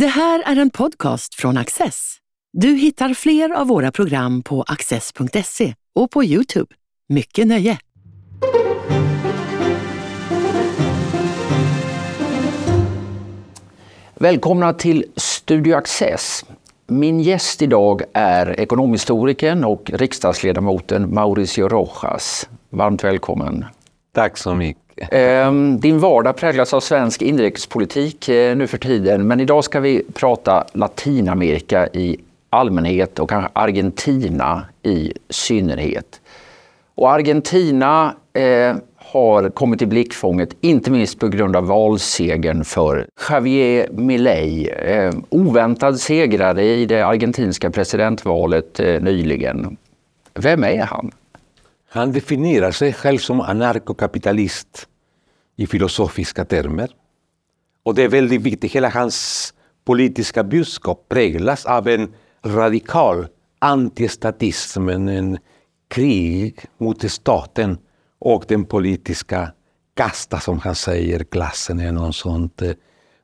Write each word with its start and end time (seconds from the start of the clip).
Det 0.00 0.06
här 0.06 0.42
är 0.46 0.56
en 0.56 0.70
podcast 0.70 1.34
från 1.34 1.56
Access. 1.56 2.16
Du 2.52 2.68
hittar 2.68 3.14
fler 3.14 3.50
av 3.50 3.66
våra 3.66 3.92
program 3.92 4.42
på 4.42 4.62
access.se 4.62 5.74
och 5.94 6.10
på 6.10 6.24
Youtube. 6.24 6.74
Mycket 7.08 7.46
nöje! 7.46 7.78
Välkomna 14.14 14.72
till 14.72 15.04
Studio 15.16 15.76
Access. 15.76 16.44
Min 16.86 17.20
gäst 17.20 17.62
idag 17.62 18.02
är 18.12 18.60
ekonomhistorikern 18.60 19.64
och 19.64 19.90
riksdagsledamoten 19.94 21.14
Mauricio 21.14 21.68
Rojas. 21.68 22.48
Varmt 22.70 23.04
välkommen. 23.04 23.64
Tack 24.14 24.38
så 24.38 24.54
mycket. 24.54 24.85
Ehm, 24.96 25.80
din 25.80 25.98
vardag 25.98 26.36
präglas 26.36 26.74
av 26.74 26.80
svensk 26.80 27.22
inrikespolitik 27.22 28.28
eh, 28.28 28.56
nu 28.56 28.66
för 28.66 28.78
tiden, 28.78 29.26
men 29.26 29.40
idag 29.40 29.64
ska 29.64 29.80
vi 29.80 30.02
prata 30.14 30.64
Latinamerika 30.72 31.86
i 31.86 32.16
allmänhet 32.50 33.18
och 33.18 33.30
kanske 33.30 33.50
Argentina 33.52 34.62
i 34.82 35.12
synnerhet. 35.30 36.20
Och 36.94 37.12
Argentina 37.12 38.14
eh, 38.32 38.76
har 38.96 39.50
kommit 39.50 39.82
i 39.82 39.86
blickfånget, 39.86 40.56
inte 40.60 40.90
minst 40.90 41.18
på 41.18 41.28
grund 41.28 41.56
av 41.56 41.66
valsegern 41.66 42.64
för 42.64 43.06
Javier 43.30 43.88
Milei. 43.92 44.68
Eh, 44.68 45.14
oväntad 45.28 46.00
segrare 46.00 46.64
i 46.64 46.86
det 46.86 47.02
argentinska 47.02 47.70
presidentvalet 47.70 48.80
eh, 48.80 49.02
nyligen. 49.02 49.76
Vem 50.34 50.64
är 50.64 50.82
han? 50.82 51.10
Han 51.96 52.12
definierar 52.12 52.70
sig 52.70 52.92
själv 52.92 53.18
som 53.18 53.40
anarkokapitalist 53.40 54.88
i 55.56 55.66
filosofiska 55.66 56.44
termer. 56.44 56.90
Och 57.82 57.94
det 57.94 58.02
är 58.02 58.08
väldigt 58.08 58.42
viktigt, 58.42 58.72
hela 58.72 58.88
hans 58.88 59.54
politiska 59.84 60.44
budskap 60.44 61.08
präglas 61.08 61.66
av 61.66 61.88
en 61.88 62.14
radikal 62.44 63.26
antistatism, 63.58 64.88
en 64.88 65.38
krig 65.88 66.60
mot 66.78 67.10
staten 67.10 67.78
och 68.18 68.44
den 68.48 68.64
politiska 68.64 69.52
kasta 69.94 70.40
som 70.40 70.58
han 70.58 70.74
säger, 70.74 71.24
klassen 71.24 71.80
eller 71.80 71.92
något 71.92 72.16
sånt. 72.16 72.62
Eh. 72.62 72.72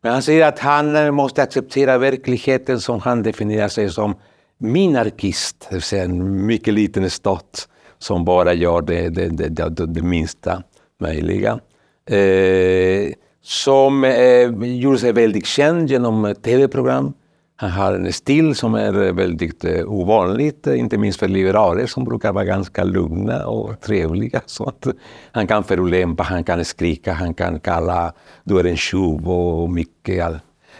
Men 0.00 0.12
han 0.12 0.22
säger 0.22 0.48
att 0.48 0.58
han 0.58 0.96
eh, 0.96 1.10
måste 1.10 1.42
acceptera 1.42 1.98
verkligheten 1.98 2.80
som 2.80 3.00
han 3.00 3.22
definierar 3.22 3.68
sig 3.68 3.90
som 3.90 4.14
minarkist, 4.58 5.66
det 5.68 5.74
vill 5.74 5.82
säga 5.82 6.04
en 6.04 6.46
mycket 6.46 6.74
liten 6.74 7.10
stat 7.10 7.68
som 8.02 8.24
bara 8.24 8.54
gör 8.54 8.82
det, 8.82 9.08
det, 9.08 9.28
det, 9.28 9.86
det 9.86 10.02
minsta 10.02 10.62
möjliga. 11.00 11.60
Eh, 12.06 13.12
som 13.42 14.04
eh, 14.04 14.50
gjorde 14.80 14.98
sig 14.98 15.12
väldigt 15.12 15.46
känd 15.46 15.90
genom 15.90 16.34
tv-program. 16.42 17.12
Han 17.56 17.70
har 17.70 17.94
en 17.94 18.12
stil 18.12 18.54
som 18.54 18.74
är 18.74 19.12
väldigt 19.12 19.64
eh, 19.64 19.84
ovanligt, 19.86 20.66
eh, 20.66 20.78
inte 20.78 20.98
minst 20.98 21.18
för 21.18 21.28
liberaler 21.28 21.86
som 21.86 22.04
brukar 22.04 22.32
vara 22.32 22.44
ganska 22.44 22.84
lugna 22.84 23.46
och 23.46 23.80
trevliga. 23.80 24.40
Så 24.46 24.64
att 24.64 24.86
han 25.32 25.46
kan 25.46 25.64
förolämpa, 25.64 26.22
han 26.22 26.44
kan 26.44 26.64
skrika, 26.64 27.12
han 27.12 27.34
kan 27.34 27.60
kalla 27.60 28.12
du 28.44 28.58
är 28.58 28.64
en 28.64 28.76
tjuv 28.76 29.28
och 29.30 29.70
mycket. 29.70 30.32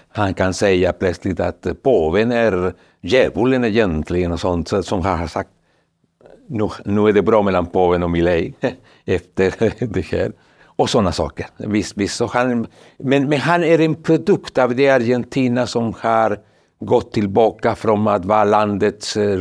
Han 0.09 0.35
kan 0.35 0.55
säga 0.55 0.93
plötsligt 0.93 1.41
att 1.41 1.67
eh, 1.67 1.73
påven 1.73 2.33
är 2.33 2.73
djävulen 3.01 3.65
egentligen 3.65 4.33
och 4.33 4.41
sånt 4.41 4.69
som 4.83 5.01
han 5.03 5.19
har 5.19 5.27
sagt 5.27 5.51
nu, 6.53 6.69
nu 6.85 7.09
är 7.09 7.13
det 7.13 7.23
bra 7.23 7.43
mellan 7.43 7.67
påven 7.67 8.03
och 8.03 8.11
Milei 8.11 8.55
efter 9.05 9.55
det 9.87 10.07
här. 10.07 10.33
Och 10.65 10.91
sådana 10.91 11.13
saker. 11.13 11.47
Visst, 11.57 11.97
visst, 11.97 12.17
så 12.17 12.27
han, 12.27 12.67
men, 12.99 13.29
men 13.29 13.39
han 13.39 13.65
är 13.65 13.81
en 13.81 13.95
produkt 13.95 14.59
av 14.59 14.75
det 14.75 14.89
Argentina 14.89 15.67
som 15.67 15.95
har 16.01 16.39
gått 16.81 17.13
tillbaka 17.13 17.75
från 17.75 18.09
att 18.09 18.25
vara 18.25 18.45
landets, 18.45 19.17
eh, 19.17 19.41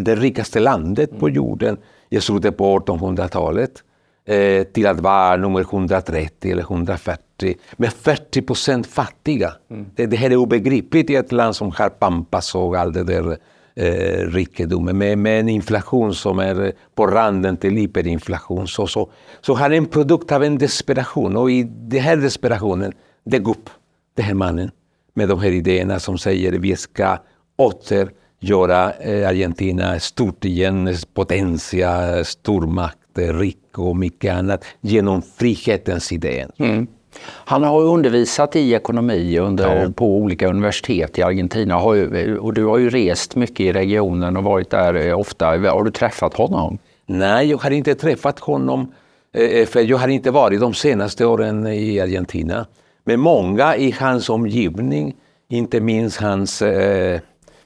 det 0.00 0.14
rikaste 0.14 0.60
landet 0.60 1.18
på 1.18 1.28
jorden 1.28 1.76
i 2.10 2.20
slutet 2.20 2.56
på 2.56 2.78
1800-talet 2.78 3.82
eh, 4.24 4.64
till 4.64 4.86
att 4.86 5.00
vara 5.00 5.36
nummer 5.36 5.60
130 5.60 6.52
eller 6.52 6.62
140, 6.62 7.54
med 7.76 7.92
40 7.92 8.42
procent 8.42 8.86
fattiga. 8.86 9.52
Mm. 9.70 9.86
Det, 9.94 10.06
det 10.06 10.16
här 10.16 10.30
är 10.30 10.36
obegripligt 10.36 11.10
i 11.10 11.16
ett 11.16 11.32
land 11.32 11.56
som 11.56 11.70
har 11.70 11.88
pampas 11.88 12.54
och 12.54 12.76
allt 12.76 12.94
det 12.94 13.04
där 13.04 13.36
eh, 13.80 14.26
rikedomen 14.26 14.98
med, 14.98 15.18
med 15.18 15.40
en 15.40 15.48
inflation 15.48 16.14
som 16.14 16.38
är 16.38 16.64
eh, 16.64 16.70
på 16.94 17.06
randen 17.06 17.56
till 17.56 17.76
hyperinflation. 17.76 18.68
Så, 18.68 18.86
så, 18.86 19.10
så 19.40 19.54
han 19.54 19.72
är 19.72 19.76
en 19.76 19.86
produkt 19.86 20.32
av 20.32 20.44
en 20.44 20.58
desperation 20.58 21.36
och 21.36 21.50
i 21.50 21.62
den 21.62 22.00
här 22.00 22.16
desperationen 22.16 22.92
dök 23.24 23.48
upp 23.48 23.70
den 24.16 24.24
här 24.24 24.34
mannen 24.34 24.70
med 25.14 25.28
de 25.28 25.40
här 25.40 25.50
idéerna 25.50 25.98
som 25.98 26.18
säger 26.18 26.52
att 26.52 26.60
vi 26.60 26.76
ska 26.76 27.18
åter 27.56 28.10
göra 28.40 28.92
eh, 28.92 29.28
Argentina 29.28 30.00
stort 30.00 30.44
igen, 30.44 30.96
potentia, 31.14 32.24
stormakt, 32.24 33.18
eh, 33.18 33.38
rik 33.38 33.78
och 33.78 33.96
mycket 33.96 34.34
annat 34.34 34.64
genom 34.80 35.22
frihetens 35.22 36.12
idéer. 36.12 36.50
Mm. 36.58 36.86
Han 37.22 37.62
har 37.62 37.82
undervisat 37.82 38.56
i 38.56 38.74
ekonomi 38.74 39.38
under, 39.38 39.82
ja. 39.82 39.90
på 39.94 40.16
olika 40.16 40.48
universitet 40.48 41.18
i 41.18 41.22
Argentina 41.22 41.74
har 41.74 42.38
och 42.38 42.54
du 42.54 42.64
har 42.64 42.78
ju 42.78 42.90
rest 42.90 43.36
mycket 43.36 43.60
i 43.60 43.72
regionen 43.72 44.36
och 44.36 44.44
varit 44.44 44.70
där 44.70 44.94
eh, 44.94 45.18
ofta. 45.18 45.46
Har 45.46 45.84
du 45.84 45.90
träffat 45.90 46.34
honom? 46.34 46.78
Nej, 47.06 47.50
jag 47.50 47.58
har 47.58 47.70
inte 47.70 47.94
träffat 47.94 48.38
honom 48.38 48.92
eh, 49.32 49.66
för 49.66 49.80
jag 49.80 49.98
har 49.98 50.08
inte 50.08 50.30
varit 50.30 50.60
de 50.60 50.74
senaste 50.74 51.26
åren 51.26 51.66
i 51.66 52.00
Argentina. 52.00 52.66
Men 53.04 53.20
många 53.20 53.76
i 53.76 53.90
hans 53.90 54.30
omgivning, 54.30 55.14
inte 55.48 55.80
minst 55.80 56.20
hans 56.20 56.62
eh, 56.62 57.20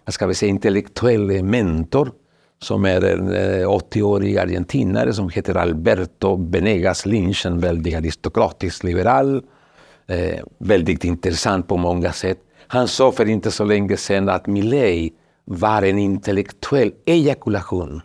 vad 0.04 0.14
ska 0.14 0.26
vi 0.26 0.34
säga, 0.34 0.50
intellektuella 0.50 1.42
mentor 1.42 2.10
som 2.62 2.84
är 2.84 3.04
en 3.04 3.34
eh, 3.34 3.68
80-årig 3.68 4.38
argentinare 4.38 5.12
som 5.12 5.28
heter 5.28 5.56
Alberto 5.56 6.36
Benegas 6.36 7.06
Lynch, 7.06 7.46
en 7.46 7.60
väldigt 7.60 7.96
aristokratisk 7.96 8.84
liberal. 8.84 9.42
Eh, 10.06 10.40
väldigt 10.58 11.04
intressant 11.04 11.68
på 11.68 11.76
många 11.76 12.12
sätt. 12.12 12.38
Han 12.66 12.88
sa 12.88 13.12
för 13.12 13.28
inte 13.28 13.50
så 13.50 13.64
länge 13.64 13.96
sedan 13.96 14.28
att 14.28 14.46
Milley 14.46 15.10
var 15.44 15.82
en 15.82 15.98
intellektuell 15.98 16.92
ejakulation. 17.04 18.02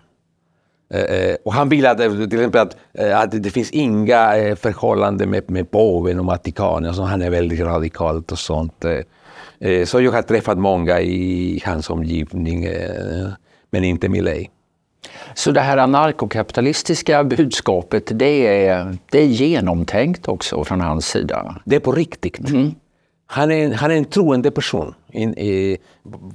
Eh, 0.93 1.01
eh 1.01 1.35
och 1.45 1.53
han 1.53 1.69
vill 1.69 1.85
att, 1.85 1.97
till 1.97 2.33
exempel 2.33 2.61
att, 2.61 2.77
eh, 2.93 3.19
att 3.19 3.43
det 3.43 3.49
finns 3.49 3.71
inga 3.71 4.37
eh, 4.37 4.55
förhållanden 4.55 5.29
med, 5.29 5.49
med 5.49 5.71
påven 5.71 6.19
och 6.19 6.25
Vatikanen. 6.25 6.85
Alltså 6.85 7.01
han 7.01 7.21
är 7.21 7.29
väldigt 7.29 7.59
radikalt 7.59 8.31
och 8.31 8.39
sånt. 8.39 8.85
Eh. 8.85 8.99
Eh, 9.59 9.85
så 9.85 10.01
jag 10.01 10.11
har 10.11 10.21
träffat 10.21 10.57
många 10.57 11.01
i 11.01 11.61
hans 11.65 11.89
omgivning 11.89 12.67
men 13.71 13.83
inte 13.83 14.09
Milley. 14.09 14.47
Så 15.33 15.51
det 15.51 15.61
här 15.61 15.77
anarkokapitalistiska 15.77 17.23
budskapet, 17.23 18.11
det 18.15 18.65
är, 18.67 18.97
det 19.11 19.19
är 19.19 19.25
genomtänkt 19.25 20.27
också 20.27 20.63
från 20.63 20.81
hans 20.81 21.07
sida? 21.07 21.55
Det 21.65 21.75
är 21.75 21.79
på 21.79 21.91
riktigt. 21.91 22.49
Mm. 22.49 22.71
Han, 23.25 23.51
är, 23.51 23.73
han 23.73 23.91
är 23.91 23.95
en 23.95 24.05
troende 24.05 24.51
person, 24.51 24.93
in, 25.11 25.37
i, 25.37 25.77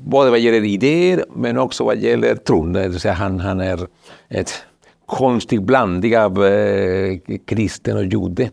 både 0.05 0.31
vad 0.31 0.39
gäller 0.39 0.65
idéer 0.65 1.25
men 1.37 1.59
också 1.59 1.85
vad 1.85 1.99
gäller 1.99 2.35
tron. 2.35 2.77
Han, 3.05 3.41
han 3.41 3.61
är 3.61 3.87
ett 4.29 4.65
konstig 5.07 5.63
blandning 5.63 6.19
av 6.19 6.45
eh, 6.45 7.19
kristen 7.47 7.97
och 7.97 8.05
jude. 8.05 8.51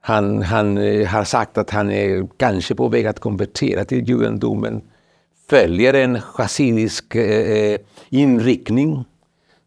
Han, 0.00 0.42
han 0.42 0.78
eh, 0.78 1.06
har 1.06 1.24
sagt 1.24 1.58
att 1.58 1.70
han 1.70 1.90
är 1.90 2.26
kanske 2.36 2.74
på 2.74 2.88
väg 2.88 3.06
att 3.06 3.20
konvertera 3.20 3.84
till 3.84 4.08
judendomen 4.08 4.82
följer 5.50 5.94
en 5.94 6.20
chassidisk 6.20 7.14
eh, 7.14 7.78
inriktning, 8.16 9.04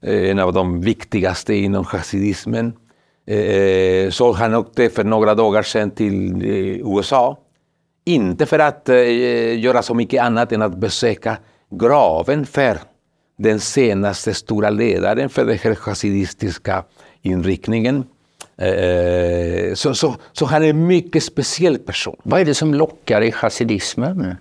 eh, 0.01 0.29
en 0.29 0.39
av 0.39 0.53
de 0.53 0.81
viktigaste 0.81 1.53
inom 1.53 1.85
chassidismen. 1.85 2.73
Eh, 3.27 3.37
eh, 3.37 4.09
så 4.09 4.31
han 4.31 4.55
åkte 4.55 4.89
för 4.89 5.03
några 5.03 5.35
dagar 5.35 5.63
sedan 5.63 5.91
till 5.91 6.41
USA. 6.95 7.37
Inte 8.05 8.45
för 8.45 8.59
att 8.59 8.89
göra 9.57 9.81
så 9.81 9.93
mycket 9.93 10.23
annat 10.23 10.51
än 10.51 10.61
att 10.61 10.77
besöka 10.77 11.37
graven 11.71 12.45
för 12.45 12.77
den 13.37 13.59
senaste 13.59 14.33
stora 14.33 14.69
ledaren 14.69 15.29
för 15.29 15.45
den 15.45 15.57
här 15.57 15.75
chassidistiska 15.75 16.83
inriktningen. 17.21 18.03
Så, 19.73 19.93
så, 19.93 20.15
så 20.31 20.45
han 20.45 20.63
är 20.63 20.69
en 20.69 20.87
mycket 20.87 21.23
speciell 21.23 21.77
person. 21.77 22.15
Vad 22.23 22.41
är 22.41 22.45
det 22.45 22.53
som 22.53 22.73
lockar 22.73 23.21
i 23.21 23.31
chassidismen? 23.31 24.35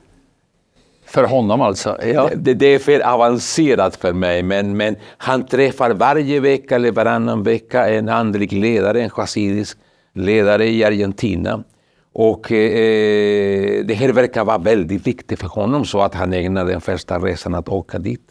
För 1.09 1.25
honom 1.25 1.61
alltså? 1.61 1.99
Ja. 2.03 2.31
Det, 2.37 2.55
det, 2.55 2.67
är 2.67 2.79
för 2.79 3.01
avancerat 3.01 3.97
för 3.97 4.13
mig, 4.13 4.43
men, 4.43 4.77
men 4.77 4.97
han 5.17 5.47
träffar 5.47 5.91
varje 5.91 6.41
vecka 6.41 6.75
eller 6.75 6.93
varannan 6.93 7.43
vecka 7.43 7.89
en 7.89 8.09
andlig 8.09 8.53
ledare, 8.53 9.03
en 9.03 9.11
chassidisk 9.11 9.79
ledare 10.15 10.67
i 10.67 10.85
Argentina. 10.85 11.65
Och 12.13 12.53
eh, 12.53 13.85
det 13.85 13.95
här 13.95 14.13
verkar 14.13 14.45
vara 14.45 14.59
väldigt 14.59 15.07
viktigt 15.07 15.41
för 15.41 15.49
honom 15.49 15.85
så 15.85 16.01
att 16.01 16.15
han 16.15 16.33
ägnar 16.33 16.65
den 16.65 16.81
första 16.81 17.19
resan 17.19 17.55
att 17.55 17.69
åka 17.69 17.99
dit. 17.99 18.29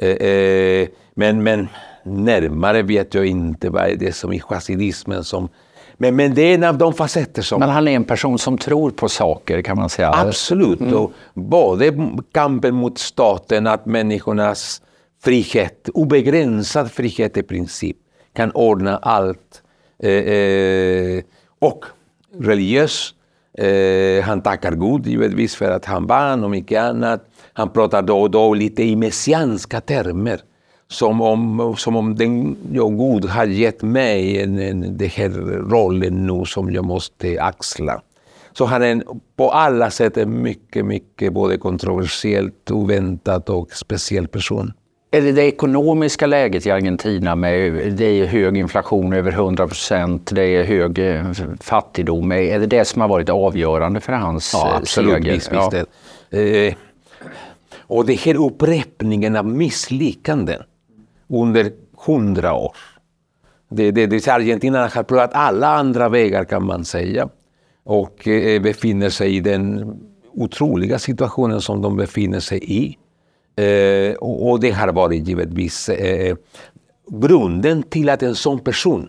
Eh, 0.00 0.08
eh, 0.08 0.88
men, 1.14 1.42
men 1.42 1.68
närmare 2.04 2.82
vet 2.82 3.14
jag 3.14 3.26
inte 3.26 3.70
vad 3.70 3.98
det 3.98 4.08
är 4.08 4.12
som 4.12 4.32
i 4.32 4.40
chassidismen 4.40 5.24
som 5.24 5.48
Men, 6.02 6.16
men 6.16 6.34
det 6.34 6.42
är 6.42 6.54
en 6.54 6.64
av 6.64 6.78
de 6.78 6.94
facetter 6.94 7.42
som... 7.42 7.60
Men 7.60 7.68
han 7.68 7.88
är 7.88 7.92
en 7.92 8.04
person 8.04 8.38
som 8.38 8.58
tror 8.58 8.90
på 8.90 9.08
saker 9.08 9.62
kan 9.62 9.76
man 9.76 9.88
säga. 9.88 10.12
Absolut. 10.14 10.80
Mm. 10.80 10.94
Och 10.94 11.12
både 11.34 11.92
kampen 12.32 12.74
mot 12.74 12.98
staten, 12.98 13.66
att 13.66 13.86
människornas 13.86 14.82
frihet, 15.22 15.88
obegränsad 15.94 16.90
frihet 16.90 17.36
i 17.36 17.42
princip, 17.42 17.96
kan 18.32 18.50
ordna 18.50 18.96
allt. 18.96 19.62
Eh, 20.02 20.10
eh, 20.10 21.22
och 21.58 21.84
religiös. 22.38 23.14
Eh, 23.58 24.24
han 24.24 24.42
tackar 24.42 24.72
Gud 24.72 25.06
givetvis 25.06 25.56
för 25.56 25.70
att 25.70 25.84
han 25.84 26.06
vann 26.06 26.44
och 26.44 26.50
mycket 26.50 26.82
annat. 26.82 27.24
Han 27.52 27.70
pratar 27.70 28.02
då 28.02 28.20
och 28.20 28.30
då 28.30 28.54
lite 28.54 28.82
i 28.82 28.96
messianska 28.96 29.80
termer. 29.80 30.40
Som 30.90 31.20
om, 31.20 31.74
som 31.78 31.96
om 31.96 32.14
den, 32.14 32.56
ja, 32.72 32.88
Gud 32.88 33.24
har 33.24 33.44
gett 33.44 33.82
mig 33.82 34.42
en, 34.42 34.58
en, 34.58 34.96
den 34.96 35.08
här 35.08 35.28
rollen 35.70 36.26
nu 36.26 36.44
som 36.44 36.72
jag 36.72 36.84
måste 36.84 37.42
axla. 37.42 38.02
Så 38.52 38.64
han 38.64 38.82
är 38.82 39.02
på 39.36 39.50
alla 39.50 39.90
sätt 39.90 40.16
en 40.16 40.42
mycket, 40.42 40.86
mycket 40.86 41.32
både 41.32 41.58
kontroversiellt, 41.58 42.70
oväntat 42.70 43.50
och 43.50 43.72
speciell 43.72 44.28
person. 44.28 44.72
Är 45.12 45.20
det 45.20 45.32
det 45.32 45.42
ekonomiska 45.42 46.26
läget 46.26 46.66
i 46.66 46.70
Argentina 46.70 47.34
med 47.34 47.92
det 47.92 48.04
är 48.04 48.26
hög 48.26 48.56
inflation 48.56 49.12
över 49.12 49.32
100 49.32 49.66
procent, 49.66 50.30
det 50.34 50.44
är 50.44 50.64
hög 50.64 50.98
eh, 50.98 51.32
fattigdom. 51.60 52.32
Är 52.32 52.58
det 52.58 52.66
det 52.66 52.84
som 52.84 53.00
har 53.00 53.08
varit 53.08 53.28
avgörande 53.28 54.00
för 54.00 54.12
hans 54.12 54.50
ja, 54.54 54.68
eh, 54.68 54.76
absolut, 54.76 55.12
seger? 55.12 55.32
Visst, 55.32 55.50
ja. 55.52 55.70
visst 55.70 55.88
eh, 56.30 56.74
och 57.78 58.06
det 58.06 58.14
här 58.14 58.34
upprepningen 58.46 59.36
av 59.36 59.46
misslyckanden 59.46 60.62
under 61.30 61.72
hundra 62.06 62.54
år. 62.54 62.76
Det, 63.68 63.90
det, 63.90 64.06
det, 64.06 64.28
Argentina 64.28 64.88
har 64.88 65.02
prövat 65.02 65.30
alla 65.34 65.68
andra 65.68 66.08
vägar 66.08 66.44
kan 66.44 66.66
man 66.66 66.84
säga 66.84 67.28
och 67.84 68.28
eh, 68.28 68.62
befinner 68.62 69.10
sig 69.10 69.36
i 69.36 69.40
den 69.40 69.94
otroliga 70.32 70.98
situationen 70.98 71.60
som 71.60 71.82
de 71.82 71.96
befinner 71.96 72.40
sig 72.40 72.58
i. 72.64 72.98
Eh, 73.62 74.14
och 74.14 74.60
det 74.60 74.70
har 74.70 74.92
varit 74.92 75.28
givetvis 75.28 75.88
eh, 75.88 76.36
grunden 77.08 77.82
till 77.82 78.08
att 78.08 78.22
en 78.22 78.34
sån 78.34 78.58
person 78.58 79.08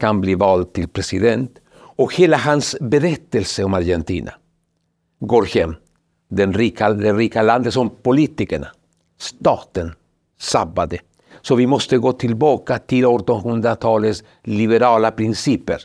kan 0.00 0.20
bli 0.20 0.34
vald 0.34 0.72
till 0.72 0.88
president. 0.88 1.58
Och 1.74 2.14
hela 2.14 2.36
hans 2.36 2.76
berättelse 2.80 3.64
om 3.64 3.74
Argentina 3.74 4.32
går 5.20 5.44
hem. 5.44 5.74
Den 6.28 6.52
rika, 6.52 6.92
det 6.92 7.12
rika 7.12 7.42
landet 7.42 7.74
som 7.74 7.90
politikerna, 7.90 8.66
staten, 9.18 9.92
sabbade. 10.40 10.98
Så 11.42 11.54
vi 11.54 11.66
måste 11.66 11.98
gå 11.98 12.12
tillbaka 12.12 12.78
till 12.78 13.04
1800-talets 13.04 14.24
liberala 14.42 15.10
principer 15.10 15.78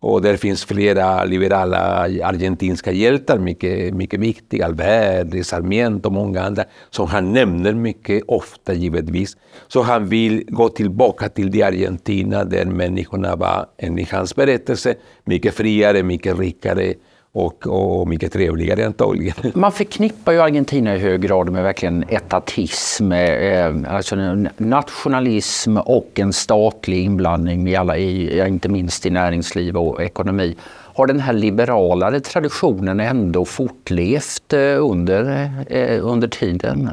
och 0.00 0.22
där 0.22 0.36
finns 0.36 0.64
flera 0.64 1.24
liberala 1.24 1.78
argentinska 2.24 2.92
hjältar, 2.92 3.38
mycket, 3.38 3.94
mycket 3.94 4.20
viktiga, 4.20 4.64
Alberti, 4.66 5.44
Sarmiento 5.44 6.08
och 6.08 6.12
många 6.12 6.42
andra, 6.42 6.64
som 6.90 7.06
han 7.06 7.32
nämner 7.32 7.72
mycket 7.72 8.22
ofta 8.26 8.72
givetvis. 8.72 9.36
Så 9.68 9.82
han 9.82 10.08
vill 10.08 10.44
gå 10.48 10.68
tillbaka 10.68 11.28
till 11.28 11.50
det 11.50 11.62
Argentina 11.62 12.44
där 12.44 12.64
människorna 12.64 13.36
var, 13.36 13.66
enligt 13.78 14.10
hans 14.10 14.36
berättelse, 14.36 14.94
mycket 15.24 15.54
friare, 15.54 16.02
mycket 16.02 16.38
rikare 16.38 16.94
och, 17.32 17.66
och 17.66 18.08
mycket 18.08 18.32
trevligare 18.32 18.86
antagligen. 18.86 19.34
Man 19.54 19.72
förknippar 19.72 20.32
ju 20.32 20.40
Argentina 20.40 20.96
i 20.96 20.98
hög 20.98 21.20
grad 21.20 21.50
med 21.50 21.62
verkligen 21.62 22.04
etatism, 22.08 23.12
eh, 23.12 23.74
alltså 23.88 24.16
nationalism 24.56 25.76
och 25.76 26.10
en 26.14 26.32
statlig 26.32 27.04
inblandning 27.04 27.68
i 27.68 27.76
alla, 27.76 27.96
inte 27.96 28.68
minst 28.68 29.06
i 29.06 29.10
näringsliv 29.10 29.76
och 29.76 30.02
ekonomi. 30.02 30.56
Har 30.94 31.06
den 31.06 31.20
här 31.20 31.32
liberalare 31.32 32.20
traditionen 32.20 33.00
ändå 33.00 33.44
fortlevt 33.44 34.52
eh, 34.52 34.60
under, 34.60 35.50
eh, 35.68 36.06
under 36.06 36.28
tiden? 36.28 36.90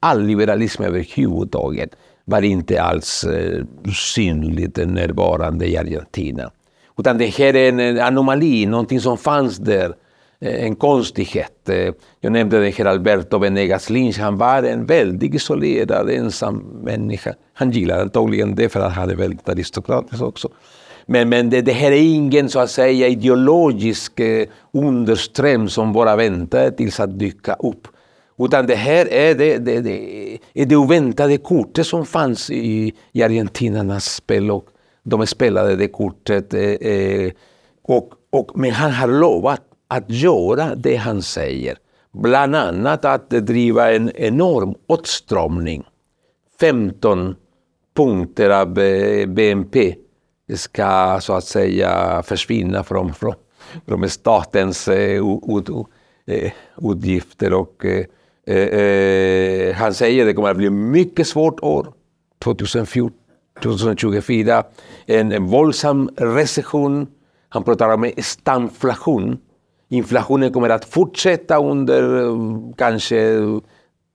All 0.00 0.22
liberalism 0.22 0.82
överhuvudtaget 0.82 1.90
var 2.24 2.42
inte 2.42 2.82
alls 2.82 3.24
synligt 4.14 4.76
närvarande 4.76 5.66
i 5.66 5.76
Argentina. 5.76 6.50
Utan 6.98 7.18
det 7.18 7.26
här 7.26 7.56
är 7.56 7.68
en 7.68 8.00
anomali, 8.00 8.66
någonting 8.66 9.00
som 9.00 9.18
fanns 9.18 9.56
där, 9.56 9.94
eh, 10.40 10.64
en 10.64 10.76
konstighet. 10.76 11.68
Eh, 11.68 11.92
jag 12.20 12.32
nämnde 12.32 12.60
den 12.60 12.72
här 12.72 12.84
Alberto 12.84 13.38
Venegas 13.38 13.90
Lynch, 13.90 14.18
han 14.18 14.38
var 14.38 14.62
en 14.62 14.86
väldigt 14.86 15.34
isolerad, 15.34 16.10
ensam 16.10 16.56
människa. 16.84 17.34
Han 17.54 17.70
gillade 17.70 18.02
antagligen 18.02 18.54
det 18.54 18.68
för 18.68 18.80
att 18.80 18.92
han 18.92 19.10
är 19.10 19.14
väldigt 19.14 19.48
aristokratisk 19.48 20.22
också. 20.22 20.48
Men, 21.06 21.28
men 21.28 21.50
det, 21.50 21.60
det, 21.60 21.72
här 21.72 21.92
är 21.92 22.02
ingen 22.02 22.48
så 22.48 22.58
att 22.58 22.70
säga 22.70 23.08
ideologisk 23.08 24.20
eh, 24.20 24.46
underström 24.72 25.68
som 25.68 25.92
bara 25.92 26.16
väntar 26.16 26.70
tills 26.70 27.00
att 27.00 27.18
dyka 27.18 27.54
upp. 27.54 27.88
Utan 28.38 28.66
det 28.66 28.74
här 28.74 29.12
är 29.12 29.34
det, 29.34 29.58
det, 29.58 29.80
det, 29.80 30.38
är 30.54 30.66
det 30.66 30.76
oväntade 30.76 31.36
kortet 31.36 31.86
som 31.86 32.06
fanns 32.06 32.50
i, 32.50 32.92
i 33.12 33.22
argentinarnas 33.22 34.14
spel. 34.14 34.50
Och, 34.50 34.64
de 35.08 35.26
spelade 35.26 35.76
det 35.76 35.88
kortet. 35.88 36.54
Eh, 36.54 36.62
eh, 36.62 37.32
och, 37.82 38.12
och, 38.30 38.58
men 38.58 38.70
han 38.70 38.92
har 38.92 39.08
lovat 39.08 39.62
att 39.88 40.10
göra 40.10 40.74
det 40.74 40.96
han 40.96 41.22
säger. 41.22 41.78
Bland 42.12 42.56
annat 42.56 43.04
att 43.04 43.30
driva 43.30 43.92
en 43.92 44.10
enorm 44.14 44.74
åtstramning. 44.86 45.84
15 46.60 47.36
punkter 47.96 48.50
av 48.50 48.78
eh, 48.78 49.26
BNP 49.26 49.94
ska 50.54 51.18
så 51.20 51.32
att 51.32 51.44
säga 51.44 52.22
försvinna 52.22 52.84
från, 52.84 53.14
från, 53.14 53.34
från 53.86 54.08
statens 54.08 54.88
eh, 54.88 55.22
ut, 55.48 55.68
utgifter. 56.82 57.52
Och, 57.52 57.84
eh, 57.84 58.56
eh, 58.56 59.74
han 59.74 59.94
säger 59.94 60.22
att 60.22 60.28
det 60.28 60.34
kommer 60.34 60.50
att 60.50 60.56
bli 60.56 60.70
mycket 60.70 61.26
svårt 61.26 61.60
år 61.60 61.92
2014 62.44 63.27
2024 63.62 64.64
en, 65.06 65.32
en 65.32 65.46
våldsam 65.46 66.10
recession. 66.16 67.06
Han 67.48 67.64
pratar 67.64 67.94
om 67.94 68.10
stagflation. 68.18 69.38
Inflationen 69.88 70.52
kommer 70.52 70.68
att 70.70 70.84
fortsätta 70.84 71.58
under 71.58 72.02
kanske 72.76 73.18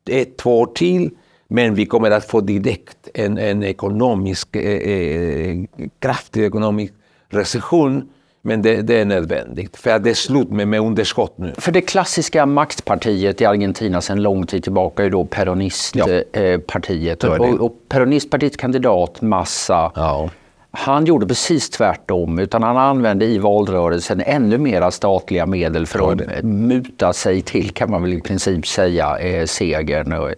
ett, 0.10 0.38
två 0.38 0.60
år 0.60 0.66
till. 0.66 1.10
Men 1.48 1.76
vi 1.76 1.86
kommer 1.86 2.12
att 2.12 2.26
få 2.26 2.42
direkt 2.42 3.10
en, 3.14 3.38
en 3.38 3.64
ekonomisk, 3.64 4.56
eh, 4.56 4.62
eh, 4.62 5.50
eh 5.50 5.66
kraftig 6.00 6.44
ekonomisk 6.44 6.94
recession 7.30 8.10
men 8.46 8.62
det, 8.62 8.82
det, 8.82 9.00
är 9.00 9.06
nödvändigt, 9.06 9.78
för 9.78 9.90
att 9.90 10.04
det 10.04 10.10
är 10.10 10.14
slut 10.14 10.50
med, 10.50 10.68
med 10.68 10.80
underskott 10.80 11.38
nu. 11.38 11.54
För 11.58 11.72
det 11.72 11.82
klassiska 11.82 12.46
maktpartiet 12.46 13.42
i 13.42 13.46
Argentina 13.46 14.02
sedan 14.02 14.22
lång 14.22 14.46
tid 14.46 14.64
tillbaka 14.64 15.04
är 15.04 15.10
då 15.10 15.26
Peronistpartiet. 15.26 17.24
Ja. 17.24 17.40
Och, 17.40 17.60
och 17.60 17.76
Peronistpartiets 17.90 18.58
kandidat 18.58 19.22
Massa, 19.22 19.92
ja. 19.96 20.30
han 20.72 21.06
gjorde 21.06 21.28
precis 21.28 21.70
tvärtom. 21.70 22.40
Utan 22.40 22.64
han 22.64 22.78
använde 22.78 23.26
i 23.26 23.38
valrörelsen 23.38 24.22
ännu 24.26 24.58
mera 24.58 24.92
statliga 24.92 25.46
medel 25.46 25.86
för 25.86 26.12
att 26.12 26.22
ja, 26.22 26.44
muta 26.44 27.14
sig 27.14 27.42
till, 27.42 27.70
kan 27.70 27.92
man 27.92 28.02
väl 28.02 28.14
i 28.14 28.22
princip 28.22 28.68
säga, 28.68 29.18
eh, 29.18 29.46
segern. 29.46 30.14
Och, 30.14 30.32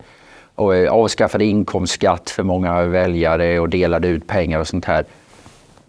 och 0.56 0.76
eh, 0.76 0.92
avskaffade 0.92 1.46
inkomstskatt 1.46 2.30
för 2.30 2.44
många 2.44 2.82
väljare 2.84 3.60
och 3.60 3.70
delade 3.70 4.08
ut 4.08 4.28
pengar 4.28 4.60
och 4.60 4.68
sånt 4.68 4.86
här. 4.86 5.06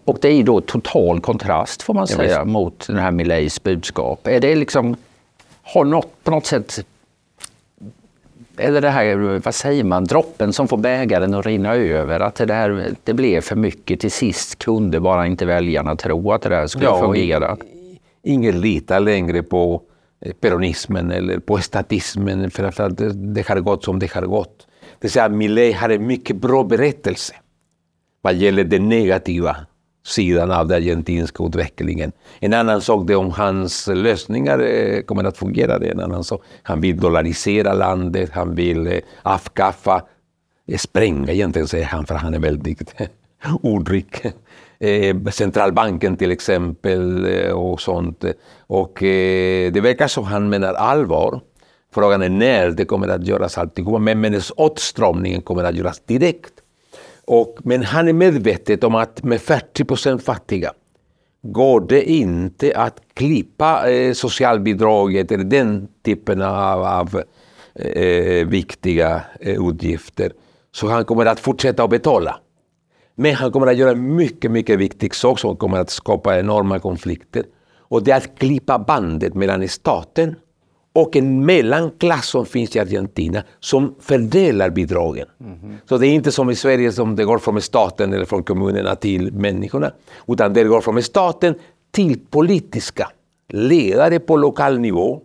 Och 0.07 0.19
det 0.21 0.29
är 0.29 0.45
då 0.45 0.61
total 0.61 1.21
kontrast 1.21 1.83
får 1.83 1.95
man 1.95 2.07
säga 2.07 2.45
mot 2.45 2.87
den 2.87 2.97
här 2.97 3.11
Mileis 3.11 3.63
budskap. 3.63 4.27
Är 4.27 4.41
det 4.41 4.55
liksom, 4.55 4.97
har 5.63 5.85
något 5.85 6.25
på 6.25 6.31
något 6.31 6.47
sätt 6.47 6.87
eller 8.59 8.81
det 8.81 8.91
här, 8.91 9.41
vad 9.45 9.55
säger 9.55 9.85
man, 9.85 10.05
droppen 10.05 10.53
som 10.53 10.69
får 10.69 10.77
bägaren 10.77 11.35
att 11.35 11.47
rinna 11.47 11.75
över. 11.75 12.21
Att 12.21 12.35
det, 12.35 12.47
där, 12.47 12.95
det 13.05 13.15
blev 13.15 13.41
för 13.41 13.57
mycket. 13.57 14.01
Till 14.01 14.11
sist 14.11 14.59
kunde 14.59 15.01
bara 15.01 15.27
inte 15.27 15.47
väljarna 15.47 15.97
tro 15.97 16.33
att 16.33 16.43
det 16.43 16.49
där 16.49 16.67
skulle 16.67 16.85
ja, 16.85 17.01
fungera. 17.01 17.57
Ingen 18.23 18.61
litar 18.61 19.01
längre 19.01 19.43
på 19.43 19.83
peronismen 20.41 21.11
eller 21.11 21.39
på 21.39 21.59
statismen 21.59 22.51
för 22.51 22.65
att 22.65 22.97
det 23.35 23.49
har 23.49 23.61
gått 23.61 23.85
som 23.85 23.99
det 23.99 24.13
har 24.13 24.23
gått. 24.23 24.67
Det 24.81 24.97
vill 25.01 25.11
säga, 25.11 25.29
Milei 25.29 25.73
har 25.73 25.89
en 25.89 26.07
mycket 26.07 26.37
bra 26.37 26.65
berättelse 26.65 27.35
vad 28.21 28.35
gäller 28.35 28.65
det 28.65 28.79
negativa 28.79 29.57
sidan 30.07 30.51
av 30.51 30.69
den 30.69 30.77
argentinska 30.77 31.45
utvecklingen. 31.45 32.13
En 32.41 32.53
annan 32.53 32.81
sak 32.81 33.11
är 33.11 33.17
om 33.17 33.31
hans 33.31 33.87
lösningar 33.87 34.59
eh, 34.59 35.03
kommer 35.03 35.25
att 35.25 35.39
fungera. 35.39 35.79
Det 35.79 35.87
är 35.87 35.93
en 35.93 36.01
annan 36.01 36.25
sak. 36.25 36.43
Han 36.63 36.81
vill 36.81 37.01
dollarisera 37.01 37.75
landet, 37.75 38.31
han 38.33 38.55
vill 38.55 38.87
eh, 38.87 38.99
avskaffa, 39.23 40.03
eh, 40.69 40.79
spränga 40.79 41.33
egentligen 41.33 41.69
säger 41.69 41.85
han 41.85 42.07
för 42.07 42.15
han 42.15 42.35
är 42.35 42.39
väldigt 42.39 42.95
ordrik. 43.63 44.23
Centralbanken 45.33 46.17
till 46.17 46.31
exempel 46.31 47.27
och 47.53 47.81
sånt. 47.81 48.25
Och 48.59 48.97
det 49.01 49.83
verkar 49.83 50.09
som 50.09 50.25
han 50.25 50.49
menar 50.49 50.75
allvar. 50.75 51.41
Frågan 51.95 52.23
är 52.23 52.29
när 52.29 52.71
det 52.71 52.85
kommer 52.85 53.09
att 53.09 53.27
göras 53.27 53.59
alltihopa. 53.59 53.99
Men, 53.99 54.21
men 54.21 54.41
åtstramningen 54.57 55.43
kommer 55.43 55.65
att 55.65 55.75
göras 55.75 56.01
direkt. 56.07 56.53
Och, 57.27 57.59
men 57.65 57.83
han 57.83 58.09
är 58.09 58.13
medveten 58.13 58.79
om 58.83 58.95
att 58.95 59.23
med 59.23 59.41
40 59.41 59.85
procent 59.85 60.23
fattiga 60.23 60.73
går 61.43 61.81
det 61.81 62.11
inte 62.11 62.73
att 62.77 63.01
klippa 63.15 63.91
eh, 63.91 64.13
socialbidraget 64.13 65.33
eller 65.33 65.45
den 65.45 65.89
typen 66.05 66.43
av, 66.43 66.85
av 66.85 67.23
eh, 67.75 68.47
viktiga 68.47 69.23
eh, 69.41 69.69
utgifter. 69.69 70.33
Så 70.73 70.89
han 70.89 71.05
kommer 71.05 71.27
att 71.27 71.41
fortsätta 71.41 71.85
att 71.85 71.91
betala. 71.91 72.41
Men 73.15 73.35
han 73.35 73.53
kommer 73.53 73.67
att 73.67 73.77
göra 73.77 73.91
en 73.91 74.17
mycket, 74.17 74.51
mycket 74.51 74.79
viktig 74.79 75.15
sak 75.15 75.39
som 75.39 75.57
kommer 75.57 75.79
att 75.79 75.91
skapa 75.91 76.39
enorma 76.39 76.79
konflikter. 76.79 77.45
Och 77.79 78.03
det 78.03 78.11
är 78.11 78.17
att 78.17 78.39
klippa 78.39 78.79
bandet 78.79 79.35
mellan 79.35 79.69
staten 79.69 80.35
och 80.97 81.17
en 81.17 81.47
mellanklass 81.47 82.27
som 82.27 82.47
finns 82.47 82.77
i 82.77 82.79
Argentina 82.79 83.43
som 83.61 83.95
fördelar 84.01 84.71
bidragen. 84.71 85.27
Mm. 85.41 85.77
Så 85.89 85.99
det 85.99 86.07
är 86.07 86.11
inte 86.11 86.33
som 86.33 86.51
i 86.51 86.55
Sverige 86.55 86.93
som 86.93 87.17
det 87.17 87.25
går 87.25 87.39
från 87.39 87.63
staten 87.63 88.13
eller 88.13 88.25
från 88.25 88.43
kommunerna 88.43 88.95
till 88.95 89.33
människorna. 89.33 89.93
Utan 90.29 90.53
det 90.53 90.65
går 90.65 90.81
från 90.81 91.03
staten 91.03 91.55
till 91.91 92.21
politiska 92.31 93.09
ledare 93.49 94.19
på 94.19 94.37
lokal 94.37 94.79
nivå 94.79 95.21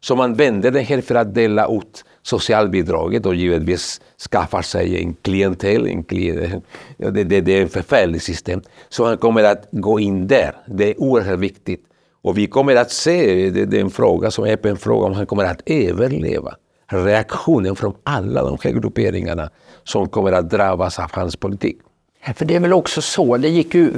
som 0.00 0.20
använder 0.20 0.70
det 0.70 0.80
här 0.80 1.00
för 1.00 1.14
att 1.14 1.34
dela 1.34 1.66
ut 1.66 2.04
socialbidraget 2.22 3.26
och 3.26 3.34
givetvis 3.34 4.00
skaffar 4.30 4.62
sig 4.62 5.02
en 5.02 5.14
klientel. 5.14 5.86
En 5.86 6.04
klient, 6.04 6.64
det, 6.96 7.24
det, 7.24 7.40
det 7.40 7.52
är 7.52 7.64
ett 7.64 7.72
förfärligt 7.72 8.22
system. 8.22 8.62
Så 8.88 9.04
han 9.04 9.18
kommer 9.18 9.44
att 9.44 9.68
gå 9.70 10.00
in 10.00 10.26
där. 10.26 10.56
Det 10.66 10.90
är 10.90 11.00
oerhört 11.00 11.38
viktigt. 11.38 11.87
Och 12.22 12.38
vi 12.38 12.46
kommer 12.46 12.76
att 12.76 12.90
se, 12.90 13.50
det, 13.50 13.64
det 13.64 13.76
är 13.76 13.80
en 13.80 13.90
fråga 13.90 14.30
som 14.30 14.44
är 14.44 14.52
öppen 14.52 14.76
fråga, 14.76 15.06
om 15.06 15.12
han 15.12 15.26
kommer 15.26 15.44
att 15.44 15.62
överleva 15.66 16.54
reaktionen 16.86 17.76
från 17.76 17.94
alla 18.04 18.42
de 18.42 18.58
här 18.64 18.70
grupperingarna 18.70 19.50
som 19.84 20.08
kommer 20.08 20.32
att 20.32 20.50
drabbas 20.50 20.98
av 20.98 21.10
hans 21.12 21.36
politik. 21.36 21.78
För 22.36 22.44
det 22.44 22.54
är 22.54 22.60
väl 22.60 22.72
också 22.72 23.02
så, 23.02 23.36
det 23.36 23.48
gick 23.48 23.74
ju, 23.74 23.92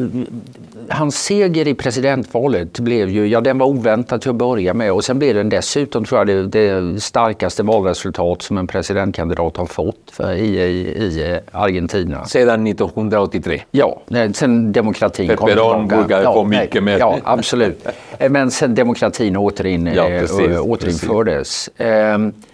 hans 0.88 1.24
seger 1.24 1.68
i 1.68 1.74
presidentvalet 1.74 2.78
blev 2.78 3.08
ju, 3.08 3.26
ja 3.26 3.40
den 3.40 3.58
var 3.58 3.66
oväntad 3.66 4.20
till 4.20 4.30
att 4.30 4.36
börja 4.36 4.74
med 4.74 4.92
och 4.92 5.04
sen 5.04 5.18
blev 5.18 5.34
den 5.34 5.48
dessutom 5.48 6.04
tror 6.04 6.20
jag 6.20 6.26
det, 6.26 6.46
det 6.46 7.00
starkaste 7.00 7.62
valresultat 7.62 8.42
som 8.42 8.58
en 8.58 8.66
presidentkandidat 8.66 9.56
har 9.56 9.66
fått 9.66 10.10
för, 10.12 10.32
i, 10.32 10.60
i, 10.60 11.04
i 11.04 11.40
Argentina. 11.52 12.24
Sedan 12.24 12.66
1983? 12.66 13.62
Ja, 13.70 14.00
sen 14.32 14.72
demokratin 14.72 15.28
för 15.28 15.36
kom 15.36 15.48
Peron 15.48 15.88
brukar 15.88 16.22
ja, 16.22 16.34
få 16.34 16.44
mycket 16.44 16.82
mer. 16.82 16.98
Ja, 16.98 17.18
absolut. 17.24 17.86
Men 18.30 18.50
sen 18.50 18.74
demokratin 18.74 19.36
återin, 19.36 19.86
ja, 19.86 20.06
precis, 20.06 20.58
återinfördes. 20.58 21.70
Precis. 21.76 22.49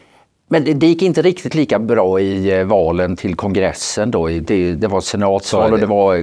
Men 0.49 0.65
det, 0.65 0.75
det, 0.75 0.87
gick 0.87 1.03
inte 1.03 1.23
riktigt 1.23 1.55
lika 1.55 1.79
bra 1.79 2.21
i 2.21 2.59
eh, 2.59 2.65
valen 2.65 3.17
till 3.17 3.35
kongressen. 3.35 4.11
Då. 4.11 4.27
Det, 4.27 4.75
det 4.75 4.87
var 4.87 5.01
senatsval 5.01 5.73
och 5.73 5.79
det 5.79 5.87
var 5.87 6.17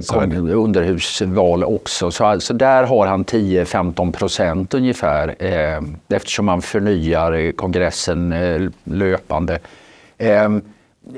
underhusval 0.52 1.64
också. 1.64 2.10
Så 2.10 2.24
alltså 2.24 2.54
där 2.54 2.84
har 2.84 3.06
han 3.06 3.24
10-15 3.24 4.12
procent 4.12 4.74
ungefär 4.74 5.34
eh, 5.38 5.82
eftersom 6.16 6.46
man 6.46 6.62
förnyar 6.62 7.52
kongressen 7.52 8.32
eh, 8.32 8.70
löpande. 8.84 9.58
Eh, 10.18 10.48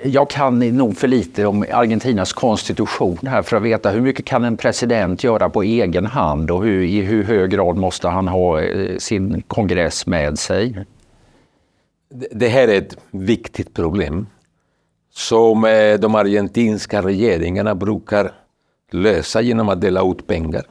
jag 0.02 0.30
kan 0.30 0.58
nog 0.58 0.96
för 0.96 1.08
lite 1.08 1.46
om 1.46 1.64
Argentinas 1.72 2.32
konstitution 2.32 3.18
här 3.26 3.42
för 3.42 3.56
att 3.56 3.62
veta 3.62 3.90
hur 3.90 4.00
mycket 4.00 4.24
kan 4.24 4.44
en 4.44 4.56
president 4.56 5.24
göra 5.24 5.48
på 5.48 5.62
egen 5.62 6.06
hand 6.06 6.50
och 6.50 6.64
hur, 6.64 6.82
i 6.82 7.00
hur 7.00 7.24
hög 7.24 7.50
grad 7.50 7.76
måste 7.76 8.08
han 8.08 8.28
ha 8.28 8.60
eh, 8.60 8.96
sin 8.98 9.42
kongress 9.48 10.06
med 10.06 10.38
sig? 10.38 10.84
Det 12.30 12.48
här 12.48 12.68
är 12.68 12.78
ett 12.78 12.96
viktigt 13.10 13.74
problem 13.74 14.26
som 15.12 15.64
eh, 15.64 15.94
de 15.94 16.14
argentinska 16.14 17.02
regeringarna 17.02 17.74
brukar 17.74 18.32
lösa 18.90 19.40
genom 19.40 19.68
att 19.68 19.80
dela 19.80 20.10
ut 20.10 20.26
pengar. 20.26 20.64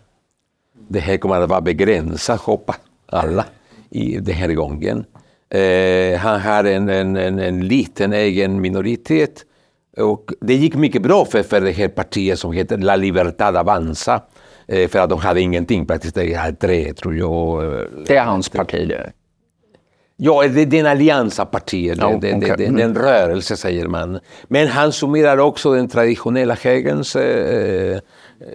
Det 0.88 1.00
här 1.00 1.18
kommer 1.18 1.42
att 1.42 1.50
vara 1.50 1.62
begränsat, 1.62 2.42
hoppas 2.42 2.76
alla, 3.06 3.46
i 3.90 4.18
den 4.18 4.36
här 4.36 4.54
gången. 4.54 5.06
Eh, 5.50 6.20
han 6.20 6.42
har 6.42 6.64
en, 6.64 6.90
en, 6.90 7.16
en, 7.16 7.40
en, 7.40 7.68
liten 7.68 8.14
egen 8.14 8.62
minoritet 8.62 9.46
och 9.98 10.32
det 10.42 10.54
gick 10.54 10.76
mycket 10.76 11.02
bra 11.02 11.26
för, 11.26 11.44
för 11.44 11.62
det 11.62 11.72
här 11.72 11.88
partiet 11.88 12.40
som 12.40 12.52
heter 12.52 12.78
La 12.78 12.96
Libertad 12.96 13.58
Avanza. 13.58 14.22
Eh, 14.68 14.88
för 14.90 15.00
att 15.00 15.10
de 15.10 15.20
hade 15.20 15.42
ingenting, 15.42 15.86
praktiskt 15.86 16.16
taget 16.16 16.60
tre 16.60 16.94
tror 16.94 17.16
jag. 17.16 17.64
Eh, 17.64 17.82
det 18.08 18.16
är 18.18 18.24
hans 18.24 18.50
parti 18.50 18.88
det? 18.88 19.12
Ja, 20.18 20.48
det, 20.48 20.66
det 20.66 20.78
är 20.78 20.80
en 20.80 20.92
allians 20.92 21.40
av 21.40 21.46
partier, 21.46 21.96
ja, 22.00 22.08
det, 22.22 22.36
okay. 22.36 22.56
det, 22.58 22.76
det, 22.76 22.82
en 22.82 22.96
rörelse 22.96 23.58
säger 23.58 23.88
man. 23.88 24.20
Men 24.48 24.68
han 24.68 24.92
summerar 24.92 25.38
också 25.38 25.74
den 25.74 25.88
traditionella 25.88 26.56
högerns 26.56 27.16
eh, 27.16 28.00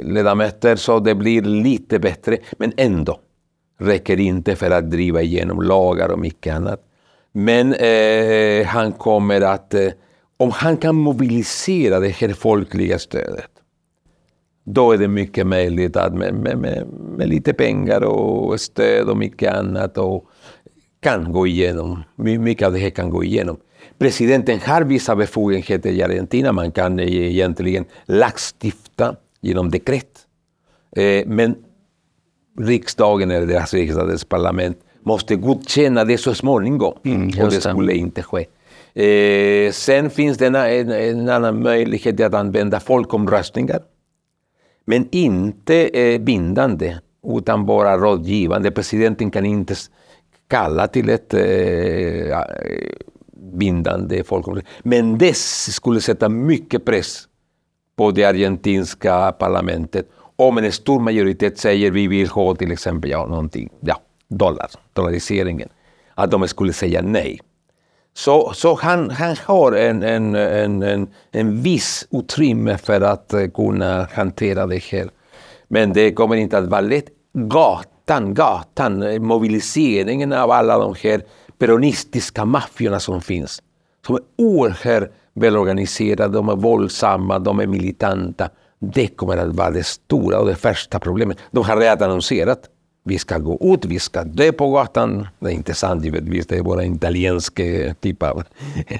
ledamöter 0.00 0.76
så 0.76 0.98
det 0.98 1.14
blir 1.14 1.42
lite 1.42 1.98
bättre. 1.98 2.36
Men 2.58 2.72
ändå 2.76 3.18
räcker 3.80 4.20
inte 4.20 4.56
för 4.56 4.70
att 4.70 4.90
driva 4.90 5.22
igenom 5.22 5.62
lagar 5.62 6.08
och 6.08 6.18
mycket 6.18 6.54
annat. 6.54 6.80
Men 7.32 7.74
eh, 7.74 8.66
han 8.66 8.92
kommer 8.92 9.40
att, 9.40 9.74
eh, 9.74 9.88
om 10.36 10.50
han 10.50 10.76
kan 10.76 10.94
mobilisera 10.94 12.00
det 12.00 12.08
här 12.08 12.28
folkliga 12.28 12.98
stödet, 12.98 13.50
då 14.64 14.92
är 14.92 14.98
det 14.98 15.08
mycket 15.08 15.46
möjligt 15.46 15.96
att 15.96 16.14
med, 16.14 16.34
med, 16.34 16.58
med, 16.58 16.86
med 17.16 17.28
lite 17.28 17.52
pengar 17.52 18.04
och 18.04 18.60
stöd 18.60 19.08
och 19.08 19.16
mycket 19.16 19.54
annat 19.54 19.98
och 19.98 20.24
kan 21.00 21.32
gå 21.32 21.46
igenom. 21.46 22.02
Mycket 22.16 22.66
av 22.66 22.72
det 22.72 22.78
här 22.78 22.90
kan 22.90 23.10
gå 23.10 23.24
igenom. 23.24 23.56
Presidenten 23.98 24.60
har 24.60 24.82
vissa 24.82 25.16
befogenheter 25.16 25.90
i 25.90 26.02
Argentina. 26.02 26.52
Man 26.52 26.72
kan 26.72 27.00
egentligen 27.00 27.84
lagstifta 28.04 29.16
genom 29.40 29.70
dekret. 29.70 30.26
Eh, 30.96 31.26
men 31.26 31.56
riksdagen 32.58 33.30
eller 33.30 33.46
deras 33.46 33.74
riksdag, 33.74 34.08
deras 34.08 34.24
parlament, 34.24 34.78
måste 35.02 35.36
godkänna 35.36 36.04
det 36.04 36.18
så 36.18 36.34
småningom. 36.34 36.94
Mm, 37.04 37.44
och 37.44 37.50
det 37.50 37.60
skulle 37.60 37.92
inte 37.94 38.22
ske. 38.22 38.46
Eh, 38.94 39.72
sen 39.72 40.10
finns 40.10 40.38
det 40.38 40.46
en, 40.46 40.54
en, 40.54 40.90
en, 40.90 41.28
annan 41.28 41.62
möjlighet 41.62 42.20
att 42.20 42.34
använda 42.34 42.80
folkomröstningar. 42.80 43.80
Men 44.84 45.08
inte 45.10 45.74
eh, 45.74 46.20
bindande, 46.20 46.98
utan 47.26 47.66
bara 47.66 47.96
rådgivande. 47.96 48.70
Presidenten 48.70 49.30
kan 49.30 49.46
inte 49.46 49.74
kalla 50.50 50.86
till 50.86 51.08
ett 51.08 51.34
eh, 51.34 52.38
bindande 53.58 54.24
folkomröstning. 54.24 54.74
Men 54.82 55.18
det 55.18 55.36
skulle 55.36 56.00
sätta 56.00 56.28
mycket 56.28 56.84
press 56.84 57.28
på 57.96 58.10
det 58.10 58.24
argentinska 58.24 59.32
parlamentet 59.32 60.06
om 60.36 60.58
en 60.58 60.72
stor 60.72 61.00
majoritet 61.00 61.58
säger 61.58 61.90
vi 61.90 62.06
vill 62.06 62.28
ha 62.28 62.54
till 62.54 62.72
exempel 62.72 63.10
ja, 63.10 63.26
någonting, 63.26 63.70
ja, 63.80 64.00
dollar, 64.28 64.70
dollariseringen, 64.92 65.68
att 66.14 66.30
de 66.30 66.48
skulle 66.48 66.72
säga 66.72 67.02
nej. 67.02 67.40
Så, 68.14 68.52
så 68.54 68.74
han, 68.74 69.10
han 69.10 69.36
har 69.44 69.72
en, 69.72 70.02
en, 70.02 70.34
en, 70.34 70.82
en, 70.82 71.08
en 71.32 71.62
viss 71.62 72.08
utrymme 72.10 72.78
för 72.78 73.00
att 73.00 73.32
eh, 73.32 73.46
kunna 73.46 74.08
hantera 74.12 74.66
det 74.66 74.82
här. 74.84 75.08
Men 75.68 75.92
det 75.92 76.12
kommer 76.12 76.36
inte 76.36 76.58
att 76.58 76.68
vara 76.68 76.80
lätt 76.80 77.06
gatan, 78.10 78.34
gatan, 78.34 79.22
mobiliseringen 79.26 80.32
av 80.32 80.50
alla 80.50 80.78
de 80.78 80.94
här 81.02 81.22
peronistiska 81.58 82.44
maffiorna 82.44 83.00
som 83.00 83.20
finns. 83.20 83.62
Som 84.06 84.14
är 84.14 84.22
oerhört 84.38 85.10
välorganiserade, 85.34 86.34
de 86.34 86.48
är 86.48 86.56
våldsamma, 86.56 87.38
de 87.38 87.60
är 87.60 87.66
militanta. 87.66 88.50
Det 88.78 89.06
kommer 89.06 89.36
att 89.36 89.54
vara 89.54 89.70
det 89.70 89.86
stora 89.86 90.38
och 90.38 90.46
det 90.46 90.54
första 90.54 90.98
problemet. 90.98 91.38
De 91.50 91.64
har 91.64 91.76
redan 91.76 92.10
annonserat. 92.10 92.60
Vi 93.04 93.18
ska 93.18 93.38
gå 93.38 93.58
ut, 93.74 93.84
vi 93.84 93.98
ska 93.98 94.24
dö 94.24 94.52
på 94.52 94.70
gatan. 94.70 95.28
Det 95.38 95.46
är 95.46 95.52
inte 95.52 95.74
sant 95.74 96.04
givetvis, 96.04 96.46
det 96.46 96.56
är 96.56 96.62
bara 96.62 96.82
en 96.82 96.94
italiensk 96.94 97.60
typ 98.00 98.22
av 98.22 98.42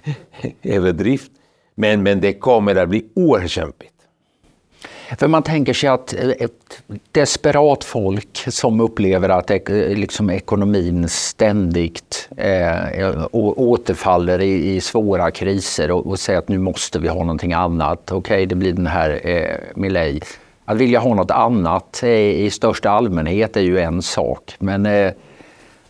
överdrift. 0.62 1.32
Men, 1.74 2.02
men 2.02 2.20
det 2.20 2.32
kommer 2.32 2.76
att 2.76 2.88
bli 2.88 3.06
oerhört 3.14 3.50
kämpigt. 3.50 3.99
För 5.18 5.28
man 5.28 5.42
tänker 5.42 5.72
sig 5.72 5.88
att 5.88 6.14
eh, 6.14 6.28
ett 6.28 6.82
desperat 7.12 7.84
folk 7.84 8.44
som 8.48 8.80
upplever 8.80 9.28
att 9.28 9.50
eh, 9.50 9.58
liksom 9.88 10.30
ekonomin 10.30 11.08
ständigt 11.08 12.28
eh, 12.36 12.88
eh 12.88 13.26
återfaller 13.32 14.40
i, 14.40 14.74
i, 14.74 14.80
svåra 14.80 15.30
kriser 15.30 15.90
och, 15.90 16.06
och 16.06 16.18
säger 16.18 16.38
att 16.38 16.48
nu 16.48 16.58
måste 16.58 16.98
vi 16.98 17.08
ha 17.08 17.20
någonting 17.20 17.52
annat. 17.52 18.12
Okej, 18.12 18.16
okay, 18.16 18.46
det 18.46 18.54
blir 18.54 18.72
den 18.72 18.86
här 18.86 19.20
eh, 19.28 19.56
Millet. 19.74 20.24
Att 20.64 20.76
vilja 20.76 21.00
ha 21.00 21.14
något 21.14 21.30
annat 21.30 22.02
eh, 22.02 22.10
i 22.10 22.50
största 22.50 22.90
allmänhet 22.90 23.56
är 23.56 23.60
ju 23.60 23.78
en 23.78 24.02
sak. 24.02 24.54
Men 24.58 24.86
eh, 24.86 25.12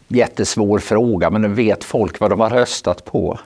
jättesvår 0.09 0.79
fråga, 0.79 1.31
men 1.31 1.55
vet 1.55 1.85
folk 1.85 2.21
vad 2.21 2.31
de 2.31 2.41
har 2.41 2.51
röstat 2.51 3.05
på 3.05 3.39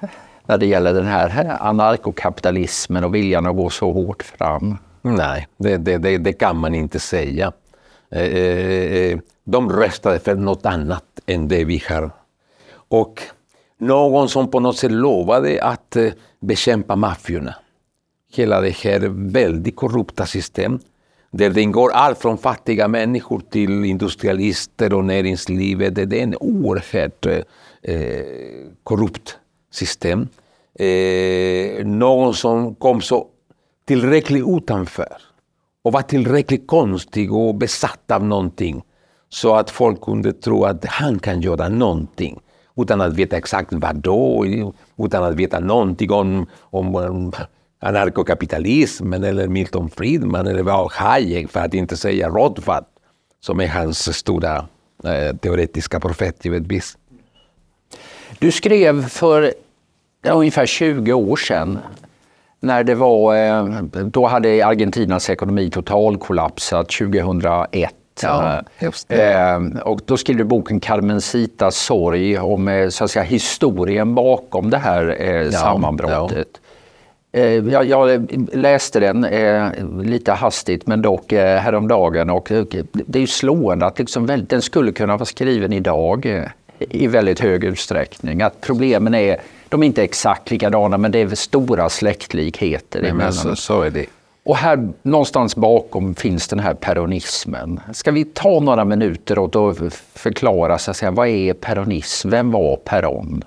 när 0.47 0.59
det 0.59 0.66
gäller 0.66 0.95
den 0.95 1.07
här 1.07 1.57
anarkokapitalismen 1.61 3.04
och 3.04 3.14
viljan 3.14 3.47
att 3.47 3.57
gå 3.57 3.71
så 3.71 3.93
hårt 3.93 4.23
fram? 4.23 4.78
Nej, 5.07 5.47
det, 5.57 5.77
det, 5.77 5.99
det, 5.99 6.19
det 6.19 6.33
kan 6.33 6.57
man 6.57 6.75
inte 6.75 7.01
säga. 7.01 7.53
Eh, 8.11 8.23
eh, 8.23 8.93
eh, 8.93 9.19
de 9.45 9.71
röstade 9.71 10.19
för 10.19 10.35
något 10.35 10.67
annat 10.67 11.05
än 11.27 11.49
det 11.49 11.65
vi 11.65 11.83
har. 11.89 12.11
Och 12.73 13.21
någon 13.79 14.29
som 14.29 14.51
på 14.51 14.61
något 14.61 14.77
sätt 14.77 14.93
lovade 14.93 15.63
att 15.63 15.97
eh, 15.97 16.13
bekämpa 16.41 16.97
maffiorna. 16.97 17.55
Hela 18.33 18.61
det 18.61 18.77
här 18.77 19.01
väldigt 19.33 19.77
korrupta 19.77 20.27
systemet. 20.27 20.81
där 21.31 21.51
det 21.51 21.63
ingår 21.63 21.91
allt 21.93 22.19
från 22.19 22.39
fattiga 22.39 22.89
människor 22.89 23.43
till 23.51 23.85
industrialister 23.85 24.95
och 24.95 25.05
näringslivet. 25.05 25.95
Det 25.95 26.03
är 26.03 26.23
en 26.23 26.37
oerhört 26.41 27.27
eh, 27.27 27.39
eh, 27.83 28.25
korrupt 28.83 29.39
system. 29.71 30.29
Eh, 30.79 31.87
någon 31.87 32.35
som 32.35 32.75
kom 32.75 33.01
så 33.01 33.29
tillräckligt 33.85 34.45
utanför 34.47 35.17
och 35.83 35.93
var 35.93 36.03
tillräckligt 36.03 36.67
konstig 36.67 37.33
och 37.33 37.55
besatt 37.55 38.11
av 38.11 38.25
någonting 38.25 38.85
så 39.29 39.55
att 39.55 39.71
folk 39.71 40.00
kunde 40.00 40.33
tro 40.33 40.64
att 40.64 40.85
han 40.85 41.19
kan 41.19 41.41
göra 41.41 41.69
någonting 41.69 42.41
utan 42.76 43.00
att 43.00 43.14
veta 43.14 43.37
exakt 43.37 43.73
vad 43.73 43.97
då, 43.97 44.45
utan 44.97 45.25
att 45.25 45.35
veta 45.35 45.61
någonting 45.61 46.11
om, 46.11 46.47
om 46.61 47.33
anarkokapitalismen 47.81 49.25
eller 49.25 49.49
Milton 49.49 49.91
Friedman 49.91 50.47
eller 50.47 50.88
Hayek 50.91 51.50
för 51.50 51.61
att 51.61 51.75
inte 51.75 51.97
säga 51.97 52.29
Rothbard 52.29 52.85
som 53.41 53.61
är 53.61 53.69
hans 53.69 54.17
stora 54.17 54.67
eh, 55.05 55.37
teoretiska 55.37 56.00
profet 56.00 56.45
givetvis. 56.45 56.99
Du 58.38 58.53
skrev 58.53 59.09
för 59.09 59.55
ja, 60.23 60.33
ungefär 60.33 60.67
20 60.67 61.12
år 61.12 61.37
sedan 61.37 61.79
när 62.64 62.85
det 62.85 62.94
var, 62.94 63.37
eh, 63.37 63.64
då 64.04 64.26
hade 64.26 64.66
Argentinas 64.66 65.30
ekonomi 65.30 65.71
totalkollapsat 65.71 66.88
2001. 66.88 67.94
Ja, 68.23 68.62
eh, 69.09 69.80
och 69.83 70.00
då 70.04 70.16
skrev 70.16 70.37
du 70.37 70.44
boken 70.44 70.80
Carmencitas 70.80 71.76
sorg 71.76 72.38
om 72.38 72.68
eh, 72.68 72.88
så 72.88 73.04
att 73.04 73.11
säga, 73.11 73.23
historien 73.23 74.14
bakom 74.14 74.71
det 74.71 74.78
här 74.78 75.04
ja, 75.44 75.52
sammanbrottet. 75.52 76.49
Ja. 76.52 76.61
Jag, 77.71 77.85
jag, 77.85 78.26
läste 78.52 79.00
den 79.00 79.25
eh, 79.25 79.68
lite 80.02 80.33
hastigt 80.33 80.87
men 80.87 81.02
dock 81.02 81.33
eh, 81.33 81.59
häromdagen 81.59 82.30
och 82.30 82.52
det 82.92 83.18
är 83.18 83.21
ju 83.21 83.26
slående 83.26 83.87
att 83.87 83.99
liksom, 83.99 84.44
den 84.49 84.62
skulle 84.62 84.92
kunna 84.92 85.16
vara 85.16 85.25
skriven 85.25 85.73
idag 85.73 86.26
eh, 86.26 86.44
i 86.78 87.07
väldigt 87.07 87.40
hög 87.40 87.64
utsträckning. 87.64 88.43
Att 88.43 88.61
problemen 88.61 89.14
är, 89.14 89.40
de 89.69 89.83
är 89.83 89.87
inte 89.87 90.02
exakt 90.02 90.50
likadana 90.50 90.99
men 90.99 91.12
det 91.12 91.19
är 91.19 91.35
stora 91.35 91.88
släktlikheter 91.88 93.02
Nej, 93.02 93.11
emellan. 93.11 93.33
Så, 93.33 93.57
så 93.57 93.83
är 93.83 93.90
det. 93.90 94.07
Och 94.45 94.57
här 94.57 94.88
någonstans 95.02 95.57
bakom 95.57 96.14
finns 96.14 96.49
den 96.49 96.59
här 96.59 96.75
peronismen. 96.75 97.81
Ska 97.93 98.11
vi 98.11 98.25
ta 98.25 98.61
några 98.61 98.85
minuter 98.85 99.38
och 99.38 99.50
då 99.50 99.75
förklara 100.14 100.78
så 100.78 100.90
att 100.90 100.97
säga, 100.97 101.11
vad 101.11 101.28
är 101.28 101.52
peronism? 101.52 102.31
Vem 102.31 102.50
var 102.50 102.76
Peron? 102.76 103.45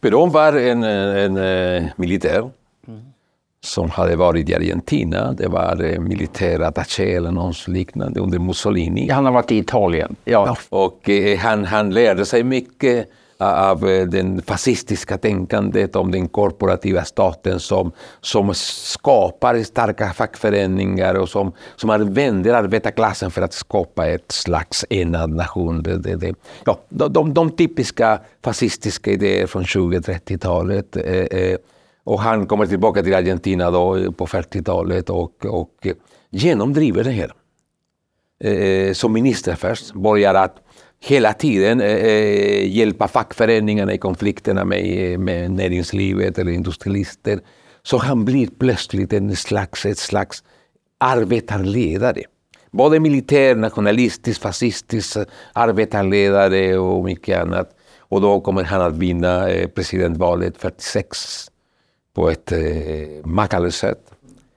Peron 0.00 0.30
var 0.30 0.52
en, 0.52 0.82
en, 0.82 1.36
en 1.36 1.88
militär 1.96 2.50
som 3.64 3.90
hade 3.90 4.16
varit 4.16 4.48
i 4.48 4.54
Argentina. 4.54 5.32
Det 5.32 5.48
var 5.48 5.84
eh, 5.84 6.00
militärattaché 6.00 7.14
eller 7.14 7.30
något 7.30 7.68
liknande 7.68 8.20
under 8.20 8.38
Mussolini. 8.38 9.10
Han 9.10 9.24
har 9.24 9.32
varit 9.32 9.52
i 9.52 9.58
Italien. 9.58 10.16
Ja. 10.24 10.56
Och 10.68 11.10
eh, 11.10 11.38
han, 11.38 11.64
han 11.64 11.90
lärde 11.90 12.24
sig 12.24 12.44
mycket 12.44 13.08
av 13.38 13.88
eh, 13.88 14.06
den 14.06 14.42
fascistiska 14.42 15.18
tänkandet 15.18 15.96
om 15.96 16.10
den 16.10 16.28
korporativa 16.28 17.04
staten 17.04 17.60
som, 17.60 17.92
som 18.20 18.54
skapar 18.54 19.62
starka 19.62 20.12
fackföreningar 20.12 21.14
och 21.14 21.28
som, 21.28 21.52
som 21.76 21.90
använder 21.90 22.54
arbetarklassen 22.54 23.30
för 23.30 23.42
att 23.42 23.52
skapa 23.52 24.06
ett 24.06 24.32
slags 24.32 24.84
enad 24.90 25.30
nation. 25.30 25.82
Det, 25.82 25.98
det, 25.98 26.16
det. 26.16 26.34
Ja, 26.64 26.78
de, 26.88 27.12
de, 27.12 27.34
de 27.34 27.50
typiska 27.50 28.20
fascistiska 28.44 29.10
idéer 29.10 29.46
från 29.46 29.64
20-30-talet. 29.64 30.96
Eh, 30.96 31.02
eh, 31.04 31.56
och 32.08 32.20
han 32.20 32.46
kommer 32.46 32.66
tillbaka 32.66 33.02
till 33.02 33.14
Argentina 33.14 33.70
då 33.70 34.12
på 34.12 34.26
40-talet 34.26 35.10
och, 35.10 35.46
och 35.46 35.86
eh, 35.86 35.92
genomdriver 36.30 37.04
det 37.04 37.10
här. 37.10 37.32
Eh, 38.44 38.92
som 38.92 39.12
minister 39.12 39.54
först, 39.54 39.94
börjar 39.94 40.34
att 40.34 40.56
hela 41.00 41.32
tiden 41.32 41.80
eh, 41.80 41.86
eh, 41.86 42.76
hjälpa 42.76 43.08
fackföreningarna 43.08 43.92
i 43.92 43.98
konflikterna 43.98 44.64
med, 44.64 45.20
med 45.20 45.50
näringslivet 45.50 46.38
eller 46.38 46.52
industrialister. 46.52 47.40
Så 47.82 47.98
han 47.98 48.24
blir 48.24 48.48
plötsligt 48.58 49.12
en 49.12 49.36
slags, 49.36 49.86
ett 49.86 49.98
slags 49.98 50.44
arbetarledare. 50.98 52.22
Både 52.70 53.00
militär, 53.00 53.54
nationalistisk, 53.54 54.40
fascistisk 54.40 55.16
arbetarledare 55.52 56.78
och 56.78 57.04
mycket 57.04 57.40
annat. 57.40 57.70
Och 57.98 58.20
då 58.20 58.40
kommer 58.40 58.64
han 58.64 58.80
att 58.80 58.96
vinna 58.96 59.50
eh, 59.50 59.68
presidentvalet 59.68 60.56
46 60.58 61.50
på 62.18 62.30
ett 62.30 62.52
eh, 62.52 62.58
makalöst 63.24 63.78
sätt 63.78 64.12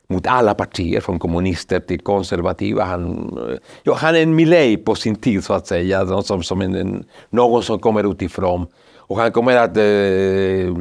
mot 0.09 0.27
alla 0.27 0.53
partier, 0.53 1.01
från 1.01 1.19
kommunister 1.19 1.79
till 1.79 1.99
konservativa. 1.99 2.83
Han, 2.83 3.37
eh, 3.37 3.57
ja, 3.83 3.93
han 3.93 4.15
är 4.15 4.21
en 4.21 4.35
Milei 4.35 4.77
på 4.77 4.95
sin 4.95 5.15
tid, 5.15 5.43
så 5.43 5.53
att 5.53 5.67
säga, 5.67 6.21
som, 6.21 6.43
som 6.43 6.61
en, 6.61 6.75
en, 6.75 7.03
någon 7.29 7.63
som 7.63 7.79
kommer 7.79 8.11
utifrån. 8.11 8.67
Och 8.95 9.17
han 9.17 9.31
kommer 9.31 9.55
att 9.55 9.77
eh, 9.77 10.73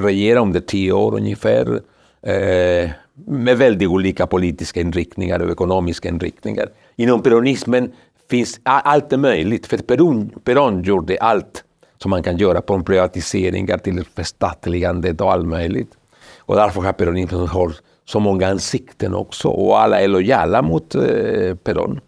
regera 0.00 0.40
under 0.40 0.60
tio 0.60 0.92
år 0.92 1.16
ungefär, 1.16 1.80
eh, 2.22 2.90
med 3.26 3.58
väldigt 3.58 3.88
olika 3.88 4.26
politiska 4.26 4.80
inriktningar 4.80 5.40
och 5.40 5.50
ekonomiska 5.50 6.08
inriktningar. 6.08 6.68
Inom 6.96 7.22
peronismen 7.22 7.92
finns 8.30 8.60
allt 8.62 9.12
är 9.12 9.16
möjligt, 9.16 9.66
för 9.66 9.78
Peron, 9.78 10.30
Peron 10.44 10.82
gjorde 10.82 11.18
allt 11.20 11.64
som 12.06 12.10
man 12.10 12.22
kan 12.22 12.36
göra 12.36 12.62
från 12.66 12.84
privatiseringar 12.84 13.78
till 13.78 14.04
förstatligandet 14.14 15.20
och 15.20 15.32
allt 15.32 15.46
möjligt. 15.46 15.90
Och 16.38 16.56
därför 16.56 16.80
har 16.80 16.92
peronismen 16.92 17.48
så 18.04 18.20
många 18.20 18.48
ansikten 18.48 19.14
också 19.14 19.48
och 19.48 19.80
alla 19.80 20.00
är 20.00 20.08
lojala 20.08 20.62
mot 20.62 20.94
eh, 20.94 21.54
Peron. 21.64 22.00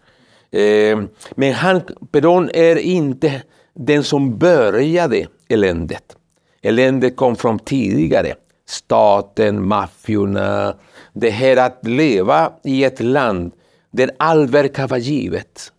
Eh, 0.50 0.98
men 1.34 1.52
han, 1.52 1.80
Peron 2.12 2.50
är 2.54 2.76
inte 2.76 3.42
den 3.74 4.04
som 4.04 4.38
började 4.38 5.26
eländet. 5.48 6.16
Eländet 6.62 7.16
kom 7.16 7.36
från 7.36 7.58
tidigare. 7.58 8.34
Staten, 8.68 9.68
maffiorna. 9.68 10.74
Det 11.12 11.30
här 11.30 11.56
att 11.56 11.86
leva 11.86 12.52
i 12.64 12.84
ett 12.84 13.00
land 13.00 13.52
där 13.90 14.10
allt 14.18 14.50
verkar 14.50 14.88
vara 14.88 15.00
givet. 15.00 15.72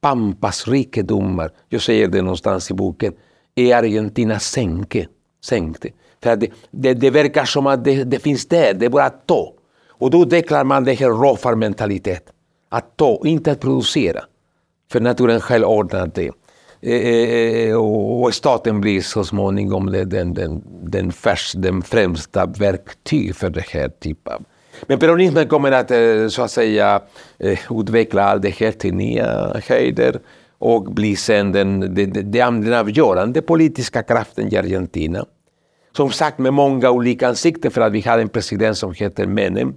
Pampas 0.00 0.68
rikedomar. 0.68 1.50
Jag 1.68 1.82
säger 1.82 2.08
det 2.08 2.22
någonstans 2.22 2.70
i 2.70 2.74
boken 2.74 3.14
är 3.54 3.76
Argentina 3.76 4.38
sänke, 4.38 5.06
sänkte. 5.44 5.88
För 6.22 6.36
det, 6.36 6.50
det, 6.70 6.94
det, 6.94 7.10
verkar 7.10 7.44
som 7.44 7.66
att 7.66 7.84
det, 7.84 8.04
det, 8.04 8.18
finns 8.18 8.46
där, 8.46 8.74
det 8.74 8.86
är 8.86 8.90
bara 8.90 9.04
att 9.04 9.26
ta. 9.26 9.52
Och 9.88 10.10
då 10.10 10.22
utvecklar 10.22 10.64
man 10.64 10.84
den 10.84 10.96
här 10.96 11.08
råfarmentalitet. 11.08 12.24
Att 12.68 12.96
ta, 12.96 13.20
inte 13.24 13.52
att 13.52 13.60
producera. 13.60 14.24
För 14.92 15.00
naturen 15.00 15.40
själv 15.40 15.64
ordnar 15.64 16.10
det. 16.14 16.30
Eh, 16.80 16.94
eh, 16.94 17.70
eh 17.70 17.76
och 17.76 18.34
staten 18.34 18.80
blir 18.80 19.00
så 19.00 19.24
småningom 19.24 19.86
den, 19.86 20.34
den, 20.34 20.62
den, 20.82 21.12
färs, 21.12 21.52
den 21.52 21.82
främsta 21.82 22.46
verktyg 22.46 23.36
för 23.36 23.50
det 23.50 23.64
här 23.68 23.88
typen 23.88 24.32
av 24.32 24.44
men 24.86 24.98
peronismen 24.98 25.48
kommer 25.48 25.72
att 25.72 25.90
eh, 25.90 26.28
så 26.28 26.42
att 26.42 26.50
säga 26.50 27.00
utveckla 27.70 28.22
allt 28.22 28.42
det 28.42 28.50
här 28.50 28.70
till 28.70 28.94
nya 28.94 29.60
höjder 29.68 30.20
och 30.64 30.84
blir 30.84 31.16
sen 31.16 31.52
den, 31.52 31.80
den, 31.94 32.32
den 32.32 32.72
avgörande 32.72 33.42
politiska 33.42 34.02
kraften 34.02 34.52
i 34.52 34.56
Argentina. 34.56 35.26
Som 35.96 36.10
sagt 36.10 36.38
med 36.38 36.52
många 36.52 36.90
olika 36.90 37.28
ansikten 37.28 37.70
för 37.70 37.80
att 37.80 37.92
vi 37.92 38.00
har 38.00 38.18
en 38.18 38.28
president 38.28 38.76
som 38.76 38.92
heter 38.92 39.26
Menem 39.26 39.74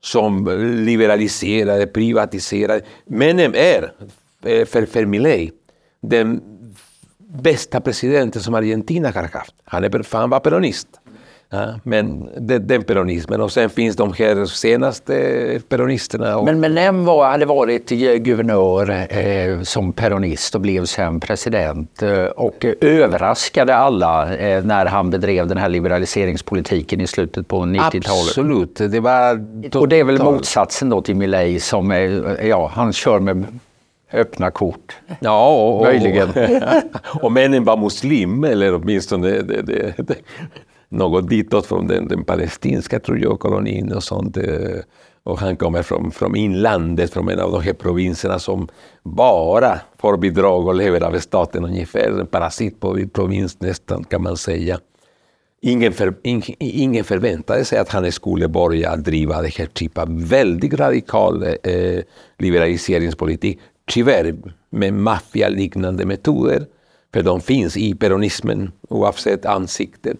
som 0.00 0.46
liberaliserade, 0.84 1.86
privatiserade. 1.86 2.80
Menem 3.06 3.54
är, 3.54 3.92
eh, 4.42 4.64
för, 4.66 4.86
för 4.86 5.06
Milei, 5.06 5.52
den 6.00 6.40
bästa 7.18 7.80
presidenten 7.80 8.42
som 8.42 8.54
Argentina 8.54 9.10
har 9.10 9.22
haft. 9.22 9.54
Han, 9.64 9.84
är, 9.84 10.16
han 10.16 10.30
var 10.30 10.40
peronist. 10.40 10.88
Ja, 11.50 11.74
men 11.82 12.28
den 12.66 12.82
peronismen 12.82 13.40
och 13.40 13.52
sen 13.52 13.70
finns 13.70 13.96
de 13.96 14.12
här 14.12 14.44
senaste 14.44 15.60
peronisterna. 15.68 16.42
Men 16.42 16.60
Menem 16.60 17.04
var, 17.04 17.30
hade 17.30 17.46
varit 17.46 17.88
guvernör 18.18 19.06
eh, 19.10 19.62
som 19.62 19.92
peronist 19.92 20.54
och 20.54 20.60
blev 20.60 20.84
sen 20.84 21.20
president 21.20 22.02
eh, 22.02 22.24
och 22.24 22.64
överraskade 22.80 23.76
alla 23.76 24.36
eh, 24.36 24.64
när 24.64 24.86
han 24.86 25.10
bedrev 25.10 25.46
den 25.46 25.58
här 25.58 25.68
liberaliseringspolitiken 25.68 27.00
i 27.00 27.06
slutet 27.06 27.48
på 27.48 27.56
90-talet. 27.56 28.06
Absolut. 28.06 28.76
Det 28.76 29.00
var 29.00 29.44
och 29.74 29.88
det 29.88 30.00
är 30.00 30.04
väl 30.04 30.22
motsatsen 30.22 30.88
då 30.88 31.02
till 31.02 31.16
Milei 31.16 31.60
som 31.60 31.90
ja, 32.42 32.70
han 32.74 32.92
kör 32.92 33.20
med 33.20 33.44
öppna 34.12 34.50
kort. 34.50 34.96
Ja, 35.20 35.48
och, 35.48 35.82
möjligen. 35.82 36.28
Och, 37.14 37.24
och 37.24 37.32
Menem 37.32 37.64
var 37.64 37.76
muslim, 37.76 38.44
eller 38.44 38.74
åtminstone 38.74 39.28
det, 39.28 39.62
det, 39.62 39.94
det, 39.98 40.16
något 40.96 41.28
ditåt 41.28 41.66
från 41.66 41.86
den, 41.86 42.08
den 42.08 42.24
palestinska 42.24 43.00
tror 43.00 43.18
jag, 43.18 43.40
kolonin 43.40 43.92
och 43.92 44.02
sånt. 44.02 44.36
Eh, 44.36 44.80
och 45.22 45.38
han 45.38 45.56
kommer 45.56 45.82
från, 45.82 46.10
från 46.10 46.36
inlandet, 46.36 47.12
från 47.12 47.28
en 47.28 47.40
av 47.40 47.52
de 47.52 47.62
här 47.62 47.72
provinserna 47.72 48.38
som 48.38 48.68
bara 49.02 49.80
får 49.98 50.16
bidrag 50.16 50.66
och 50.66 50.74
lever 50.74 51.00
av 51.00 51.18
staten 51.18 51.64
ungefär. 51.64 52.20
En 52.20 52.26
parasit 52.26 52.80
på 52.80 52.98
provins 53.12 53.60
nästan 53.60 54.04
kan 54.04 54.22
man 54.22 54.36
säga. 54.36 54.78
Ingen, 55.60 55.92
för, 55.92 56.14
ingen 56.58 57.04
förväntade 57.04 57.64
sig 57.64 57.78
att 57.78 57.88
han 57.88 58.12
skulle 58.12 58.48
börja 58.48 58.96
driva 58.96 59.42
den 59.42 59.50
här 59.56 59.66
typen 59.66 60.02
av 60.02 60.28
väldigt 60.28 60.74
radikal 60.74 61.42
eh, 61.42 61.72
eh, 61.72 62.02
liberaliseringspolitik. 62.38 63.58
Tyvärr 63.86 64.34
med 64.70 64.94
maffialiknande 64.94 66.06
metoder. 66.06 66.66
För 67.14 67.22
de 67.22 67.40
finns 67.40 67.76
i 67.76 67.94
peronismen 67.94 68.72
oavsett 68.88 69.46
ansiktet. 69.46 70.16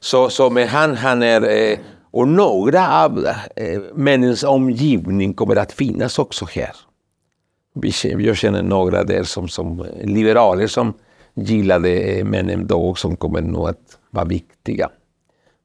Så, 0.00 0.30
så 0.30 0.50
men 0.50 0.68
han, 0.68 0.96
han 0.96 1.22
är, 1.22 1.70
eh, 1.70 1.78
och 2.10 2.28
några 2.28 3.04
av 3.04 3.26
eh, 3.56 3.80
männens 3.94 4.44
omgivning 4.44 5.34
kommer 5.34 5.56
att 5.56 5.72
finnas 5.72 6.18
också 6.18 6.46
här. 6.52 6.72
Jag 8.02 8.36
känner 8.36 8.62
några 8.62 9.04
där 9.04 9.22
som, 9.22 9.48
som 9.48 9.86
liberaler 10.02 10.66
som 10.66 10.94
gillade 11.34 11.90
eh, 11.90 12.24
männen 12.24 12.66
då 12.66 12.94
som 12.94 13.16
kommer 13.16 13.40
nog 13.40 13.68
att 13.68 13.98
vara 14.10 14.24
viktiga. 14.24 14.90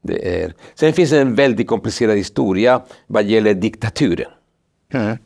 Det 0.03 0.43
är. 0.43 0.53
Sen 0.75 0.93
finns 0.93 1.09
det 1.09 1.21
en 1.21 1.35
väldigt 1.35 1.67
komplicerad 1.67 2.17
historia 2.17 2.81
vad 3.07 3.23
gäller 3.25 3.53
diktaturen. 3.53 4.31
Mm. 4.93 5.17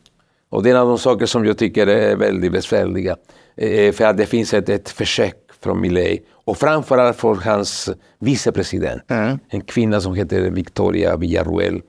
Och 0.50 0.64
det 0.64 0.70
är 0.70 0.76
en 0.76 0.82
av 0.82 0.88
de 0.88 0.98
saker 0.98 1.26
som 1.26 1.46
jag 1.46 1.58
tycker 1.58 1.88
är 1.88 2.16
väldigt 2.16 2.52
besvärliga. 2.52 3.16
Eh, 3.56 3.92
för 3.92 4.06
att 4.06 4.18
det 4.18 4.26
finns 4.26 4.54
ett, 4.54 4.70
ett 4.70 4.90
försök 4.90 5.47
från 5.64 5.82
Millet 5.82 6.20
och 6.32 6.58
framförallt 6.58 7.18
från 7.18 7.40
hans 7.40 7.90
vicepresident, 8.20 9.12
mm. 9.12 9.40
en 9.50 9.62
kvinna 9.62 10.02
som 10.02 10.16
heter 10.16 10.50
Victoria 10.50 11.18
Villarruel, 11.18 11.82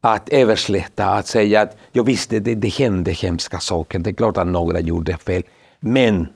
att 0.00 0.28
översläta, 0.28 1.06
att 1.06 1.26
säga 1.26 1.60
att 1.60 1.76
jag 1.92 2.04
visste 2.04 2.38
det, 2.38 2.54
det 2.54 2.68
hände 2.68 3.10
hemska 3.10 3.58
saker, 3.58 3.98
det 3.98 4.10
är 4.10 4.14
klart 4.14 4.36
att 4.36 4.46
några 4.46 4.80
gjorde 4.80 5.16
fel, 5.16 5.42
men, 5.80 6.28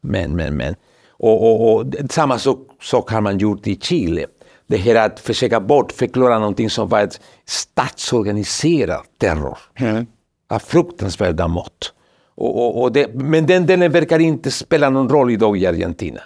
men, 0.00 0.36
men, 0.36 0.56
men. 0.56 0.74
Och, 1.10 1.42
och, 1.42 1.74
och 1.74 1.94
samma 2.10 2.38
sak, 2.38 2.58
sak 2.80 3.10
har 3.10 3.20
man 3.20 3.38
gjort 3.38 3.66
i 3.66 3.76
Chile. 3.76 4.26
Det 4.66 4.76
här 4.76 4.94
att 4.94 5.20
försöka 5.20 5.60
bortförklara 5.60 6.38
någonting 6.38 6.70
som 6.70 6.88
var 6.88 7.00
ett 7.00 7.20
statsorganiserad 7.44 9.02
terror. 9.18 9.58
Mm. 9.74 10.06
Av 10.48 10.58
fruktansvärda 10.58 11.48
mått. 11.48 11.92
Och, 12.36 12.56
och, 12.56 12.82
och 12.82 12.92
det, 12.92 13.14
men 13.14 13.46
den, 13.46 13.66
den 13.66 13.92
verkar 13.92 14.18
inte 14.18 14.50
spela 14.50 14.90
någon 14.90 15.08
roll 15.08 15.30
idag 15.30 15.56
i 15.56 15.66
Argentina. 15.66 16.20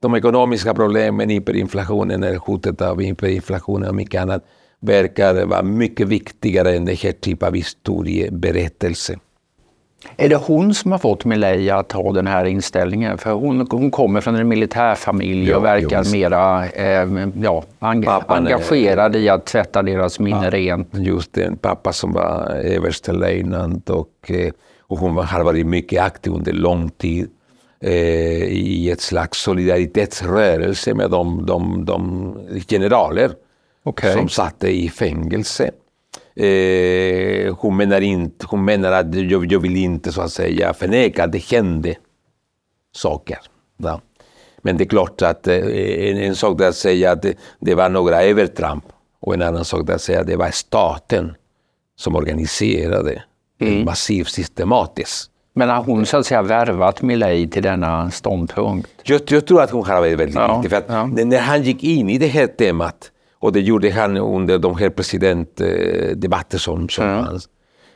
De 0.00 0.14
ekonomiska 0.14 0.74
problemen, 0.74 1.30
hyperinflationen, 1.30 2.36
hotet 2.36 2.82
av 2.82 3.00
hyperinflationen 3.00 3.88
och 3.88 3.94
mycket 3.94 4.22
annat 4.22 4.44
verkar 4.80 5.44
vara 5.44 5.62
mycket 5.62 6.08
viktigare 6.08 6.76
än 6.76 6.84
den 6.84 6.96
här 6.96 7.12
typen 7.12 7.48
av 7.48 7.54
historieberättelse. 7.54 9.18
Är 10.16 10.28
det 10.28 10.36
hon 10.36 10.74
som 10.74 10.92
har 10.92 10.98
fått 10.98 11.24
Milei 11.24 11.70
att 11.70 11.92
ha 11.92 12.12
den 12.12 12.26
här 12.26 12.44
inställningen? 12.44 13.18
För 13.18 13.32
hon, 13.32 13.66
hon 13.70 13.90
kommer 13.90 14.20
från 14.20 14.36
en 14.36 14.48
militärfamilj 14.48 15.50
ja, 15.50 15.56
och 15.56 15.64
verkar 15.64 15.98
just. 15.98 16.12
mera 16.12 16.66
eh, 16.66 17.08
ja, 17.42 17.64
enga 17.78 18.10
engagerad 18.26 19.16
är, 19.16 19.20
i 19.20 19.28
att 19.28 19.46
tvätta 19.46 19.82
deras 19.82 20.18
minne 20.18 20.44
ja, 20.44 20.50
rent. 20.50 20.88
Just 20.92 21.32
det, 21.32 21.44
en 21.44 21.56
pappa 21.56 21.92
som 21.92 22.12
var 22.12 22.50
överstelöjtnant 22.50 23.90
och, 23.90 24.30
eh, 24.30 24.52
och 24.92 24.98
hon 24.98 25.16
har 25.16 25.44
varit 25.44 25.66
mycket 25.66 26.02
aktiv 26.02 26.32
under 26.32 26.52
lång 26.52 26.90
tid 26.90 27.30
eh, 27.80 28.44
i 28.44 28.90
ett 28.90 29.00
slags 29.00 29.38
solidaritetsrörelse 29.38 30.94
med 30.94 31.10
de, 31.10 31.46
de, 31.46 31.84
de 31.84 32.60
generaler 32.68 33.30
okay. 33.84 34.12
som 34.12 34.28
satte 34.28 34.68
i 34.68 34.88
fängelse. 34.88 35.70
Eh, 36.36 37.54
hon, 37.54 37.76
menar 37.76 38.00
inte, 38.00 38.46
hon 38.48 38.64
menar 38.64 38.92
att 38.92 39.14
jag, 39.14 39.52
jag 39.52 39.60
vill 39.60 39.76
inte 39.76 40.12
så 40.12 40.20
att 40.20 40.32
säga 40.32 40.74
förneka 40.74 41.24
att 41.24 41.32
det 41.32 41.42
hände 41.42 41.94
saker. 42.94 43.38
Va? 43.76 44.00
Men 44.62 44.76
det 44.76 44.84
är 44.84 44.88
klart 44.88 45.22
att 45.22 45.46
eh, 45.46 45.56
en, 45.56 46.16
en 46.16 46.36
sak 46.36 46.60
är 46.60 46.68
att 46.68 46.76
säga 46.76 47.12
att 47.12 47.22
det, 47.22 47.38
det, 47.60 47.74
var 47.74 47.88
några 47.88 48.22
övertramp 48.22 48.84
och 49.20 49.34
en 49.34 49.42
annan 49.42 49.64
sak 49.64 49.88
är 49.88 49.94
att 49.94 50.02
säga 50.02 50.20
att 50.20 50.26
det 50.26 50.36
var 50.36 50.50
staten 50.50 51.34
som 51.96 52.16
organiserade 52.16 53.22
mm. 53.68 53.84
massivt 53.84 54.28
systematiskt. 54.28 55.28
Men 55.54 55.68
har 55.68 55.82
hon 55.82 56.06
så 56.06 56.16
att 56.16 56.26
säga 56.26 56.42
värvat 56.42 57.02
Milei 57.02 57.48
till 57.48 57.62
denna 57.62 58.10
ståndpunkt? 58.10 58.90
Jag, 59.02 59.20
jag 59.28 59.46
tror 59.46 59.62
att 59.62 59.70
hon 59.70 59.86
har 59.86 60.00
varit 60.00 60.18
väldigt 60.18 60.34
ja, 60.34 60.56
viktig. 60.56 60.70
För 60.70 60.76
att 60.76 60.84
ja. 60.88 61.06
när 61.24 61.40
han 61.40 61.62
gick 61.62 61.84
in 61.84 62.10
i 62.10 62.18
det 62.18 62.26
här 62.26 62.46
temat 62.46 63.10
och 63.38 63.52
det 63.52 63.60
gjorde 63.60 63.90
han 63.90 64.16
under 64.16 64.58
de 64.58 64.76
här 64.76 64.90
presidentdebatter 64.90 66.58
som, 66.58 66.88
som 66.88 67.06
ja. 67.06 67.24
fanns. 67.24 67.48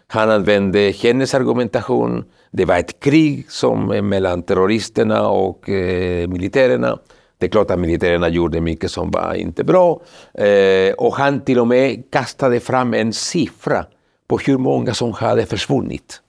Han 0.08 0.30
använde 0.30 0.78
hennes 0.78 1.34
argumentation. 1.34 2.24
Det 2.50 2.64
var 2.64 2.76
ett 2.76 3.00
krig 3.00 3.46
som 3.48 3.86
mellan 3.86 4.42
terroristerna 4.42 5.28
och 5.28 5.68
eh, 5.68 6.28
militärerna. 6.28 6.98
Det 7.38 7.46
är 7.46 7.50
klart 7.50 7.70
att 7.70 7.78
militärerna 7.78 8.28
gjorde 8.28 8.60
mycket 8.60 8.90
som 8.90 9.10
var 9.10 9.34
inte 9.34 9.64
bra. 9.64 10.00
Eh, 10.34 10.94
och 10.94 11.14
han 11.14 11.40
till 11.40 11.58
och 11.58 11.66
med 11.66 12.02
kastade 12.12 12.60
fram 12.60 12.94
en 12.94 13.12
siffra 13.12 13.84
på 14.28 14.38
hur 14.38 14.58
många 14.58 14.94
som 14.94 15.12
hade 15.12 15.46
försvunnit. 15.46 16.20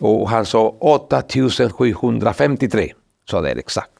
Och 0.00 0.30
han 0.30 0.46
sa 0.46 0.76
8753, 0.80 2.92
så 3.30 3.40
det 3.40 3.50
är 3.50 3.56
exakt. 3.56 3.90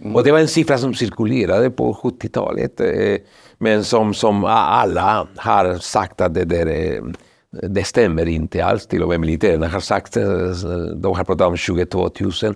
Mm. 0.00 0.16
Och 0.16 0.24
det 0.24 0.32
var 0.32 0.38
en 0.38 0.48
siffra 0.48 0.78
som 0.78 0.94
cirkulerade 0.94 1.70
på 1.70 1.94
70-talet. 1.94 2.80
Eh, 2.80 3.16
men 3.58 3.84
som, 3.84 4.14
som 4.14 4.44
alla 4.44 5.28
har 5.36 5.78
sagt 5.78 6.20
att 6.20 6.34
det, 6.34 6.44
där, 6.44 7.02
det 7.50 7.84
stämmer 7.84 8.28
inte 8.28 8.64
alls. 8.64 8.86
Till 8.86 9.02
och 9.02 9.08
med 9.08 9.20
militärerna 9.20 9.68
har 9.68 9.80
sagt, 9.80 10.16
eh, 10.16 10.50
de 10.96 11.16
har 11.16 11.24
pratat 11.24 11.46
om 11.46 11.56
22 11.56 12.10
000. 12.42 12.54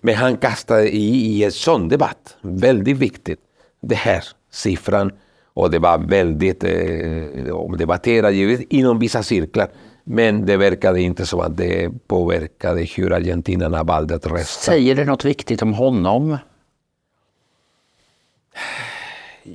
Men 0.00 0.14
han 0.14 0.36
kastade 0.36 0.88
i, 0.88 1.36
i 1.36 1.44
en 1.44 1.52
sån 1.52 1.88
debatt, 1.88 2.36
väldigt 2.40 2.96
viktigt, 2.96 3.40
det 3.82 3.94
här 3.94 4.24
siffran. 4.50 5.12
Och 5.54 5.70
det 5.70 5.78
var 5.78 5.98
väldigt 5.98 6.64
eh, 6.64 7.76
debatterat 7.78 8.34
inom 8.68 8.98
vissa 8.98 9.22
cirklar. 9.22 9.68
Men 10.04 10.46
det 10.46 10.56
verkade 10.56 11.00
inte 11.00 11.26
som 11.26 11.40
att 11.40 11.56
det 11.56 11.90
påverkade 12.06 12.82
hur 12.96 13.12
argentinarna 13.12 13.82
valde 13.82 14.14
att 14.14 14.26
rösta. 14.26 14.72
Säger 14.72 14.94
det 14.94 15.04
något 15.04 15.24
viktigt 15.24 15.62
om 15.62 15.74
honom? 15.74 16.36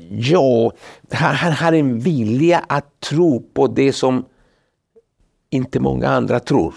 Ja, 0.09 0.71
han, 1.11 1.35
han 1.35 1.51
har 1.51 1.73
en 1.73 1.99
vilja 1.99 2.63
att 2.67 2.99
tro 2.99 3.39
på 3.53 3.67
det 3.67 3.93
som 3.93 4.25
inte 5.49 5.79
många 5.79 6.07
andra 6.07 6.39
tror. 6.39 6.73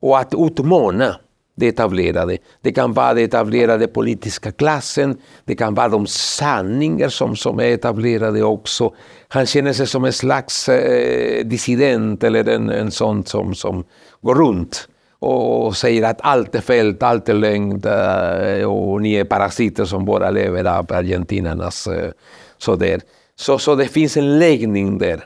Och 0.00 0.18
att 0.18 0.34
utmana 0.34 1.16
det 1.56 1.68
etablerade. 1.68 2.38
Det 2.62 2.72
kan 2.72 2.92
vara 2.92 3.14
den 3.14 3.24
etablerade 3.24 3.86
politiska 3.86 4.52
klassen, 4.52 5.16
det 5.44 5.54
kan 5.54 5.74
vara 5.74 5.88
de 5.88 6.06
sanningar 6.06 7.08
som, 7.08 7.36
som 7.36 7.60
är 7.60 7.64
etablerade 7.64 8.42
också. 8.42 8.94
Han 9.28 9.46
känner 9.46 9.72
sig 9.72 9.86
som 9.86 10.04
en 10.04 10.12
slags 10.12 10.68
eh, 10.68 11.44
dissident 11.44 12.24
eller 12.24 12.48
en, 12.48 12.70
en 12.70 12.90
sån 12.90 13.24
som, 13.24 13.54
som 13.54 13.84
går 14.20 14.34
runt 14.34 14.88
och 15.18 15.76
säger 15.76 16.02
att 16.10 16.18
allt 16.20 16.54
är 16.54 16.60
fel, 16.60 16.96
allt 17.00 17.28
är 17.28 17.34
lögn 17.34 17.82
eh, 17.84 18.70
och 18.70 19.02
ni 19.02 19.14
är 19.14 19.24
parasiter 19.24 19.84
som 19.84 20.04
bara 20.04 20.30
lever 20.30 20.64
av 20.64 20.92
argentinarnas 20.92 21.86
eh, 21.86 22.10
sådär. 22.58 23.00
Så, 23.36 23.58
så 23.58 23.74
det 23.74 23.88
finns 23.88 24.16
en 24.16 24.38
läggning 24.38 24.98
där, 24.98 25.24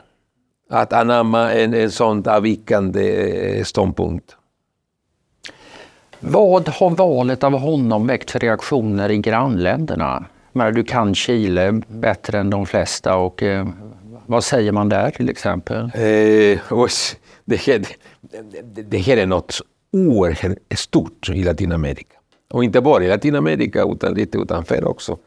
att 0.69 0.93
anamma 0.93 1.51
en, 1.51 1.73
en 1.73 1.91
sån 1.91 2.27
avvikande 2.27 3.57
eh, 3.57 3.63
ståndpunkt. 3.63 4.35
Vad 6.23 6.69
har 6.69 6.89
valet 6.89 7.43
av 7.43 7.59
honom 7.59 8.07
väckt 8.07 8.31
för 8.31 8.39
reaktioner 8.39 9.11
i 9.11 9.17
grannländerna? 9.17 10.25
Men 10.51 10.73
du 10.73 10.83
kan 10.83 11.15
Chile 11.15 11.81
bättre 11.87 12.39
än 12.39 12.49
de 12.49 12.65
flesta 12.65 13.15
och 13.15 13.43
eh, 13.43 13.67
vad 14.25 14.43
säger 14.43 14.71
man 14.71 14.89
där 14.89 15.11
till 15.11 15.29
exempel? 15.29 15.83
Eh, 15.83 16.59
det, 17.45 17.55
här, 17.55 17.85
det, 18.63 18.81
det 18.81 18.97
här 18.97 19.17
är 19.17 19.25
något 19.25 19.61
oerhört 19.93 20.57
stort 20.75 21.29
i 21.29 21.43
Latinamerika. 21.43 22.17
Och 22.51 22.63
inte 22.63 22.81
bara 22.81 23.03
i 23.03 23.07
Latinamerika 23.07 23.83
utan 23.83 24.13
lite 24.13 24.37
utanför 24.37 24.87
också. 24.87 25.17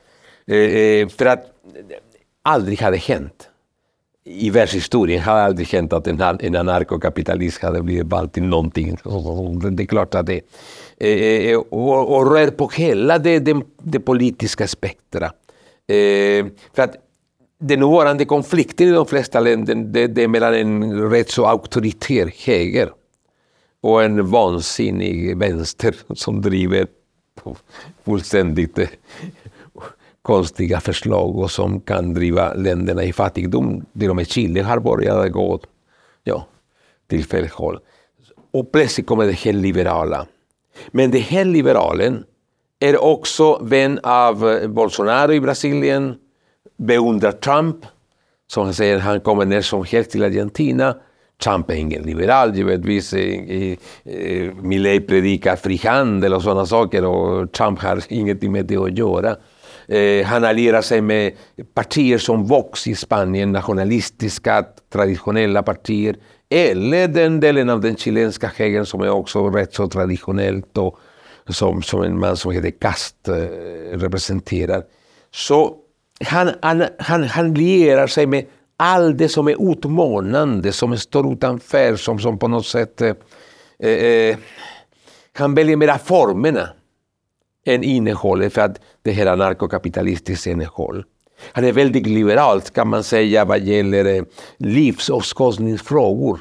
Eh, 0.47 0.57
eh 0.57 1.09
för 1.09 1.27
att 1.27 1.45
aldrig 2.43 2.81
hade 2.81 2.97
hänt 2.97 3.49
i 4.25 4.51
världshistorien 4.51 5.23
hade 5.23 5.43
aldrig 5.43 5.69
hänt 5.69 5.93
att 5.93 6.07
en, 6.07 6.21
en 6.21 6.57
anarkokapitalist 6.57 7.63
hade 7.63 7.83
blivit 7.83 8.07
vald 8.07 8.33
till 8.33 8.43
någonting. 8.43 8.97
Det 9.73 9.83
är 9.83 9.87
klart 9.87 10.15
att 10.15 10.27
det... 10.27 10.41
Eh, 10.99 11.09
eh, 11.09 11.51
eh, 11.51 11.59
och, 11.59 12.17
och 12.17 12.33
rör 12.33 12.51
på 12.51 12.69
hela 12.69 13.19
det, 13.19 13.39
det, 13.39 13.63
det 13.83 14.01
politiska 14.01 14.69
spektra. 14.69 15.27
Eh, 15.87 16.47
för 16.73 16.83
att 16.83 16.97
den 17.59 17.81
nuvarande 17.81 18.25
konflikten 18.25 18.89
i 18.89 18.91
de 18.91 19.07
flesta 19.07 19.41
länder 19.41 19.75
det, 19.75 20.07
det 20.07 20.23
är 20.23 20.29
mellan 20.29 20.55
en 20.55 21.11
rätt 21.11 21.31
så 21.31 21.47
auktoritär 21.47 22.33
höger 22.47 22.91
och 23.81 24.03
en 24.03 24.31
vansinnig 24.31 25.37
vänster 25.37 25.97
som 26.15 26.41
driver 26.41 26.87
fullständigt 28.05 28.79
eh, 28.79 28.89
konstiga 30.23 30.81
förslag 30.81 31.39
och 31.39 31.51
som 31.51 31.81
kan 31.81 32.15
driva 32.15 32.55
länderna 32.55 33.05
i 33.05 33.13
fattigdom. 33.13 33.85
Till 33.99 34.11
och 34.11 34.17
med 34.17 34.29
Chile 34.29 34.63
har 34.63 34.81
börjat 34.81 35.33
gå 35.33 35.61
ja, 36.25 36.47
till 37.07 37.25
fel 37.25 37.49
håll. 37.53 37.79
Och 38.51 38.73
plötsligt 38.73 39.07
kommer 39.07 39.27
det 39.27 39.33
här 39.33 39.53
liberala. 39.53 40.27
Men 40.89 41.11
den 41.11 41.21
här 41.21 41.45
liberalen 41.45 42.25
är 42.81 43.05
också 43.05 43.59
vän 43.63 44.01
av 44.03 44.51
eh, 44.51 44.69
Bolsonaro 44.69 45.33
i 45.33 45.41
Brasilien, 45.41 46.15
beundrar 46.77 47.33
Trump. 47.33 47.77
Som 48.47 48.65
han 48.65 48.75
säger, 48.75 48.99
han 48.99 49.21
kommer 49.21 49.45
ner 49.45 49.61
som 49.61 49.85
helst 49.85 50.11
till 50.11 50.25
Argentina. 50.25 50.97
Trump 51.43 51.71
är 51.71 51.75
ingen 51.75 52.03
liberal 52.03 52.57
givetvis. 52.57 53.13
Eh, 53.13 53.77
Milley 54.63 55.01
predikar 55.01 55.57
frihandel 55.57 56.35
och 56.35 56.43
sådana 56.43 56.67
saker 56.67 57.05
och 57.05 57.53
Trump 57.53 57.79
har 57.81 58.03
ingenting 58.13 58.53
med 58.53 58.67
det 58.67 58.77
att 58.77 58.99
göra. 58.99 59.37
Eh, 59.89 60.27
han 60.27 60.45
allierar 60.45 60.83
sig 60.83 61.01
med 61.01 61.33
partier 61.75 62.19
som 62.19 62.45
Vox 62.45 62.87
i 62.87 62.95
Spanien, 62.95 63.53
nationalistiska, 63.53 64.65
traditionella 64.93 65.63
partier. 65.63 66.17
Eller 66.55 67.09
den 67.09 67.41
delen 67.41 67.71
av 67.71 67.81
den 67.81 67.97
chilenska 67.97 68.53
högern 68.57 68.87
som 68.87 69.01
är 69.01 69.11
också 69.11 69.49
rätt 69.49 69.75
så 69.75 69.89
traditionellt 69.89 70.79
och 70.79 70.99
som, 71.49 71.83
som 71.83 72.03
en 72.03 72.19
man 72.19 72.37
som 72.37 72.53
heter 72.53 72.71
Cast 72.71 73.29
eh, 73.29 73.35
representerar. 73.99 74.83
Så 75.31 75.77
han, 76.25 76.51
han, 76.63 76.85
han, 76.99 77.23
han 77.23 77.55
lierar 77.55 78.07
sig 78.07 78.27
med 78.27 78.47
allt 78.77 79.19
det 79.19 79.29
som 79.29 79.49
är 79.49 79.73
utmanande, 79.73 80.73
som 80.73 80.99
står 80.99 81.33
utanför, 81.33 81.97
som, 81.97 82.19
som 82.19 82.39
på 82.39 82.49
något 82.49 82.67
sätt 82.67 83.01
eh, 83.01 83.15
eh, 83.79 83.91
eh, 83.91 84.37
han 85.33 85.55
väljer 85.55 85.77
mera 85.77 85.99
formerna 85.99 86.69
än 87.67 87.83
innehållet 87.83 88.53
för 88.53 88.61
att 88.61 88.81
det 89.03 89.13
här 89.13 89.27
är 89.27 89.37
narkokapitalistiskt 89.37 90.47
innehåll. 90.47 91.05
Han 91.53 91.65
är 91.65 91.73
väldigt 91.73 92.07
liberal 92.07 92.61
kan 92.61 92.89
man 92.89 93.05
säga 93.05 93.45
vad 93.45 93.61
gäller 93.61 94.05
eh, 94.05 94.25
livsåskådningsfrågor. 94.57 96.41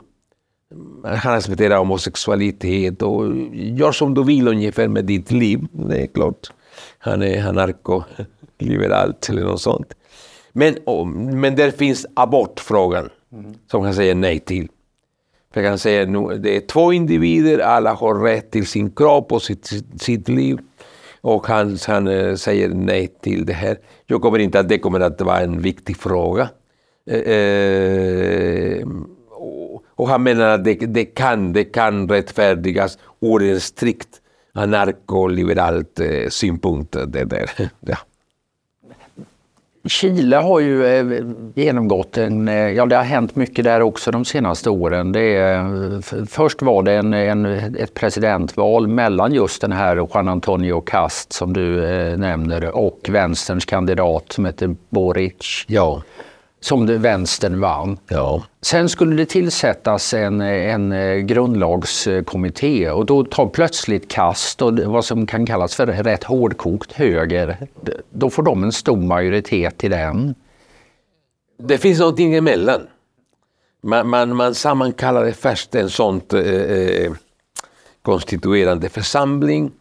Han 1.04 1.34
accepterar 1.34 1.78
homosexualitet 1.78 3.02
och 3.02 3.36
gör 3.54 3.92
som 3.92 4.14
du 4.14 4.24
vill 4.24 4.48
ungefär 4.48 4.88
med 4.88 5.06
ditt 5.06 5.32
liv. 5.32 5.68
Det 5.72 6.02
är 6.02 6.08
klart. 6.08 6.52
Han 6.98 7.22
är 7.22 7.48
anarkoliberalt 7.48 9.30
eller 9.30 9.42
något 9.42 9.62
sånt. 9.62 9.94
Men, 10.52 10.78
men 11.42 11.56
där 11.56 11.72
finns 11.72 12.06
abortfrågan 12.14 13.10
mm. 13.34 13.54
som 13.72 13.84
han 13.84 13.94
säger 13.94 14.16
nej 14.16 14.40
till. 14.40 14.68
För 15.54 15.64
han 15.64 15.80
säger 15.80 16.32
att 16.32 16.44
det 16.44 16.56
är 16.56 16.60
två 16.60 16.94
individer, 16.94 17.60
alla 17.60 17.94
har 17.94 18.16
rätt 18.16 18.52
till 18.52 18.68
sin 18.68 18.92
kropp 18.92 19.32
och 19.32 19.42
sitt, 19.42 19.70
sitt 20.02 20.30
liv. 20.30 20.58
Och 21.24 21.48
han, 21.48 21.78
han 21.88 22.08
eh, 22.08 22.36
säger 22.36 22.70
nej 22.70 23.08
till 23.22 23.46
det 23.46 23.54
här. 23.54 23.78
Jag 24.06 24.22
kommer 24.22 24.40
inte 24.40 24.60
att 24.60 24.70
det 24.70 24.80
kommer 24.80 25.00
att 25.00 25.22
vara 25.22 25.40
en 25.40 25.62
viktig 25.62 25.98
fråga. 25.98 26.50
Eh, 27.10 27.20
eh 27.20 28.88
och 29.96 30.10
han 30.10 30.24
menar 30.24 30.48
att 30.48 30.64
det, 30.64 30.74
det, 30.74 31.06
kan, 31.06 31.54
det 31.54 31.64
kan 31.64 32.10
rättfärdigas 32.10 32.98
ur 33.22 33.44
en 33.44 33.60
strikt 33.60 34.22
anarkoliberalt 34.54 36.00
eh, 36.00 36.30
synpunkt. 36.30 36.96
Det 37.08 37.26
där. 37.26 37.50
ja. 37.80 37.98
Chile 39.88 40.36
har 40.36 40.60
ju 40.60 40.86
eh, 40.86 41.26
genomgått 41.56 42.18
en, 42.18 42.48
eh, 42.48 42.56
ja 42.56 42.86
det 42.86 42.96
har 42.96 43.04
hänt 43.04 43.36
mycket 43.36 43.66
där 43.66 43.82
också 43.82 44.12
de 44.12 44.26
senaste 44.26 44.70
åren. 44.70 45.12
Det 45.12 45.36
är, 45.36 46.26
först 46.26 46.62
var 46.62 46.84
det 46.84 46.94
en, 46.94 47.14
en, 47.14 47.46
ett 47.76 47.94
presidentval 47.94 48.88
mellan 48.88 49.34
just 49.34 49.62
den 49.62 49.72
här 49.72 49.96
Juan 49.96 50.28
Antonio 50.28 50.82
Cast 50.82 51.34
som 51.34 51.54
du 51.54 51.86
eh, 51.86 52.18
nämner 52.18 52.76
och 52.76 53.00
vänsterns 53.10 53.66
kandidat 53.66 54.32
som 54.32 54.46
heter 54.46 54.76
Boric. 54.90 55.66
Ja 55.68 56.02
som 56.64 57.02
vänstern 57.02 57.60
vann. 57.60 57.98
Ja. 58.08 58.44
Sen 58.62 58.90
skulle 58.90 59.16
det 59.16 59.26
tillsättas 59.26 60.14
en, 60.14 60.42
en 60.42 60.92
eh, 60.92 61.16
grundlagskommitté 61.16 62.90
och 62.90 63.06
då 63.06 63.24
tar 63.24 63.48
plötsligt 63.48 64.12
kast 64.12 64.62
och 64.62 64.80
vad 64.80 65.06
som 65.06 65.28
kan 65.28 65.46
kallas 65.46 65.76
för 65.76 65.88
rätt 65.88 66.24
hårdkokt 66.24 66.92
höger. 66.92 67.68
Då 68.10 68.30
får 68.30 68.44
de 68.44 68.64
en 68.64 68.72
stor 68.72 68.98
majoritet 68.98 69.84
i 69.84 69.88
den. 69.88 70.36
Det 71.64 71.78
finns 71.78 72.00
någonting 72.00 72.36
emellan. 72.36 72.82
Man, 73.84 74.10
man, 74.10 74.36
man 74.36 74.56
sammankallade 74.56 75.34
först 75.34 75.76
en 75.76 75.90
sån 75.90 76.22
eh, 76.34 76.40
eh, 76.40 77.12
konstituerande 78.02 78.90
församling 78.90 79.72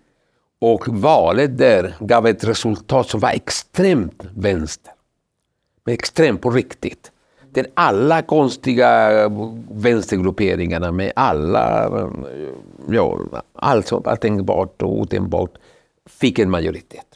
och 0.60 0.88
valet 0.88 1.58
där 1.58 1.94
gav 2.00 2.26
ett 2.26 2.44
resultat 2.44 3.08
som 3.08 3.20
var 3.20 3.30
extremt 3.30 4.22
vänster 4.34 4.92
men 5.84 5.94
extremt 5.94 6.40
på 6.40 6.50
riktigt. 6.50 7.12
Den 7.50 7.66
alla 7.74 8.22
konstiga 8.22 9.10
vänstergrupperingarna 9.70 10.92
med 10.92 11.12
alla, 11.16 11.84
eh, 11.84 12.08
ja, 12.90 13.18
allt 13.54 13.86
som 13.86 14.02
var 14.02 14.16
tänkbart 14.16 14.82
och 14.82 14.98
otänkbart 15.00 15.50
fick 16.06 16.38
en 16.38 16.50
majoritet. 16.50 17.06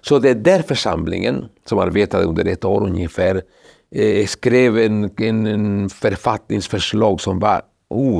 Så 0.00 0.18
det 0.18 0.30
är 0.30 0.34
där 0.34 0.62
församlingen, 0.62 1.48
som 1.64 1.78
arbetade 1.78 2.24
under 2.24 2.44
ett 2.44 2.64
år 2.64 2.86
ungefär, 2.86 3.42
eh, 3.90 4.26
skrev 4.26 4.78
en, 4.78 5.10
en, 5.16 5.46
en 5.46 5.88
författningsförslag 5.88 7.20
som 7.20 7.38
var 7.38 7.62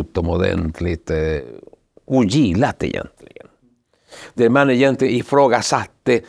utomordentligt 0.00 1.10
eh, 1.10 1.40
ogillat 2.04 2.82
egentligen 2.82 3.17
där 4.34 4.48
man 4.48 4.70
egentligen 4.70 5.14
ifrågasatte 5.14 6.20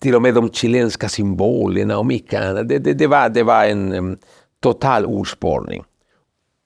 till 0.00 0.14
och 0.14 0.22
med 0.22 0.34
de 0.34 0.52
chilenska 0.52 1.08
symbolerna 1.08 1.98
och 1.98 2.06
mycket 2.06 2.40
annat. 2.40 2.68
Det, 2.68 2.78
det, 2.78 2.92
det, 2.92 3.06
var, 3.06 3.28
det 3.28 3.42
var 3.42 3.64
en 3.64 3.92
um, 3.92 4.18
total 4.62 5.04
urspårning. 5.04 5.84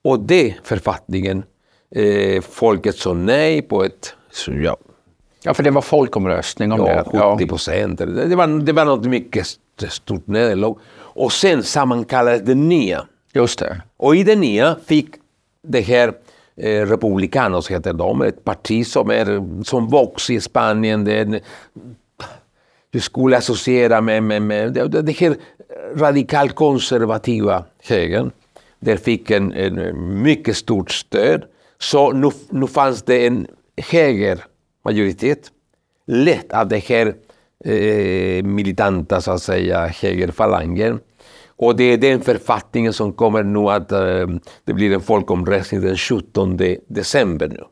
Och 0.04 0.20
det 0.20 0.54
författningen, 0.62 1.42
eh, 1.94 2.42
folket 2.42 2.96
sa 2.96 3.12
nej 3.12 3.62
på 3.62 3.84
ett... 3.84 4.14
Ja, 4.46 4.76
ja, 5.42 5.54
för 5.54 5.62
det 5.62 5.70
var 5.70 5.82
folkomröstning 5.82 6.72
om 6.72 6.80
ja, 6.80 7.04
det. 7.12 7.36
70 7.36 7.46
procent. 7.46 8.00
Ja. 8.00 8.06
Det, 8.06 8.36
var, 8.36 8.46
det 8.46 8.72
var 8.72 8.84
något 8.84 9.04
mycket 9.04 9.46
stort 9.88 10.26
nederlag. 10.26 10.78
Och 10.94 11.32
sen 11.32 11.62
sammankallades 11.62 12.42
det 12.42 12.54
nya. 12.54 13.06
Just 13.32 13.58
det. 13.58 13.82
Och 13.96 14.16
i 14.16 14.24
det 14.24 14.36
nya 14.36 14.76
fick 14.86 15.08
det 15.62 15.80
här 15.80 16.12
eh, 16.56 16.86
Republicanos 16.86 17.70
heter 17.70 17.92
de, 17.92 18.22
ett 18.22 18.44
parti 18.44 18.86
som, 18.86 19.10
är, 19.10 19.62
som 19.64 19.88
Vox 19.88 20.30
i 20.30 20.40
Spanien. 20.40 21.04
Det, 21.04 21.40
du 22.90 23.00
skulle 23.00 23.36
associera 23.36 24.00
med, 24.00 24.22
med, 24.22 24.42
med 24.42 24.72
det, 24.72 25.02
det 25.02 25.20
här 25.20 25.36
radikalkonservativa 25.94 27.64
högern. 27.82 28.30
Där 28.80 28.96
fick 28.96 29.30
en, 29.30 29.52
en 29.52 30.22
mycket 30.22 30.56
stort 30.56 30.90
stöd. 30.90 31.44
Så 31.78 32.12
nu, 32.12 32.30
nu 32.50 32.66
fanns 32.66 33.02
det 33.02 33.26
en 33.26 33.46
högermajoritet 33.76 35.50
Lett 36.06 36.52
av 36.52 36.68
det 36.68 36.78
här 36.78 37.14
eh, 37.64 38.44
militanta 38.44 39.20
så 39.20 39.30
att 39.30 39.42
säga 39.42 39.86
högerfalangen 39.86 41.00
och 41.62 41.76
det 41.76 41.84
är 41.84 41.96
den 41.96 42.20
författningen 42.20 42.92
som 42.92 43.12
kommer 43.12 43.42
nu 43.42 43.58
att 43.58 43.92
Eh, 43.92 44.26
det 44.64 44.72
blir 44.72 44.94
en 44.94 45.00
folkomröstning 45.00 45.80
den 45.80 45.96
17 45.96 46.58
december 46.88 47.48
nu. 47.48 47.64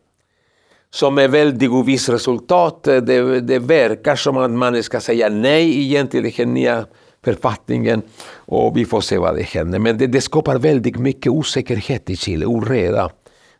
Som 0.90 1.18
är 1.18 1.28
väldigt 1.28 1.70
ovisst 1.70 2.08
resultat. 2.08 2.86
Eh, 2.86 2.96
det, 2.96 3.40
det 3.40 3.58
verkar 3.58 4.16
som 4.16 4.36
att 4.36 4.50
man 4.50 4.82
ska 4.82 5.00
säga 5.00 5.28
nej 5.28 5.78
igen 5.78 6.08
till 6.08 6.32
den 6.36 6.54
nya 6.54 6.86
författningen 7.24 8.02
och 8.34 8.76
vi 8.76 8.84
får 8.84 9.00
se 9.00 9.18
vad 9.18 9.36
det 9.36 9.42
händer. 9.42 9.78
Men 9.78 9.98
det, 9.98 10.06
det 10.06 10.20
skapar 10.20 10.58
väldigt 10.58 10.98
mycket 10.98 11.32
osäkerhet 11.32 12.10
i 12.10 12.16
Chile, 12.16 12.46
oreda. 12.46 13.10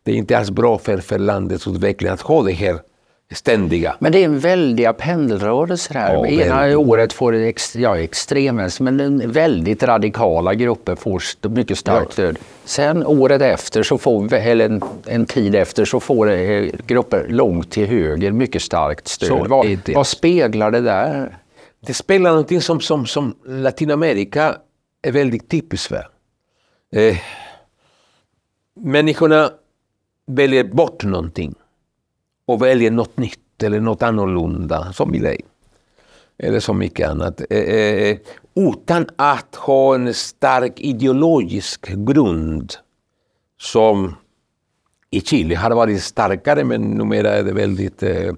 Det 0.03 0.11
är 0.11 0.15
inte 0.15 0.37
alls 0.37 0.51
bra 0.51 0.77
för, 0.77 0.97
för 0.97 1.19
landets 1.19 1.67
utveckling 1.67 2.11
att 2.11 2.21
ha 2.21 2.43
det 2.43 2.51
här 2.51 2.79
ständiga. 3.31 3.95
Men 3.99 4.11
det 4.11 4.19
är 4.19 4.25
en 4.25 4.39
väldiga 4.39 4.93
pendelrörelser 4.93 5.95
här. 5.95 6.13
Ja, 6.13 6.27
Ena 6.27 6.55
väldigt. 6.55 6.77
året 6.77 7.13
får 7.13 7.31
det 7.31 7.47
ex, 7.47 7.75
ja, 7.75 7.97
extremvänster, 7.97 8.83
men 8.83 9.31
väldigt 9.31 9.83
radikala 9.83 10.53
grupper 10.53 10.95
får 10.95 11.49
mycket 11.49 11.77
starkt 11.77 12.05
ja. 12.05 12.11
stöd. 12.11 12.37
Sen 12.65 13.05
året 13.05 13.41
efter, 13.41 13.83
så 13.83 13.97
får, 13.97 14.33
eller 14.33 14.65
en, 14.65 14.81
en 15.05 15.25
tid 15.25 15.55
efter, 15.55 15.85
så 15.85 15.99
får 15.99 16.25
det, 16.25 16.71
grupper 16.87 17.25
långt 17.29 17.71
till 17.71 17.87
höger 17.87 18.31
mycket 18.31 18.61
starkt 18.61 19.07
stöd. 19.07 19.47
Vad, 19.47 19.79
vad, 19.95 20.07
speglar 20.07 20.71
det 20.71 20.81
där? 20.81 21.37
Det 21.85 21.93
speglar 21.93 22.29
någonting 22.29 22.61
som, 22.61 22.79
som, 22.79 23.05
som 23.05 23.35
Latinamerika 23.45 24.55
är 25.01 25.11
väldigt 25.11 25.49
typiskt 25.49 25.87
för. 25.87 26.07
Eh, 26.95 27.17
människorna 28.75 29.51
väljer 30.27 30.63
bort 30.63 31.03
någonting 31.03 31.55
och 32.51 32.61
väljer 32.61 32.91
något 32.91 33.17
nytt 33.17 33.63
eller 33.63 33.79
något 33.79 34.03
annorlunda, 34.03 34.93
som 34.93 35.11
Milley. 35.11 35.41
Eller 36.37 36.59
som 36.59 36.77
mycket 36.77 37.09
annat. 37.09 37.41
Eh, 37.49 37.59
eh, 37.59 38.09
eh, 38.09 38.17
utan 38.55 39.07
att 39.15 39.55
ha 39.55 39.95
en 39.95 40.13
stark 40.13 40.79
ideologisk 40.79 41.87
grund 41.87 42.73
som 43.61 44.15
i 45.11 45.21
Chile 45.21 45.55
har 45.55 45.71
varit 45.71 46.03
starkare 46.03 46.63
men 46.63 46.81
numera 46.81 47.29
är 47.29 47.43
det 47.43 47.53
väldigt, 47.53 48.03
eh, 48.03 48.33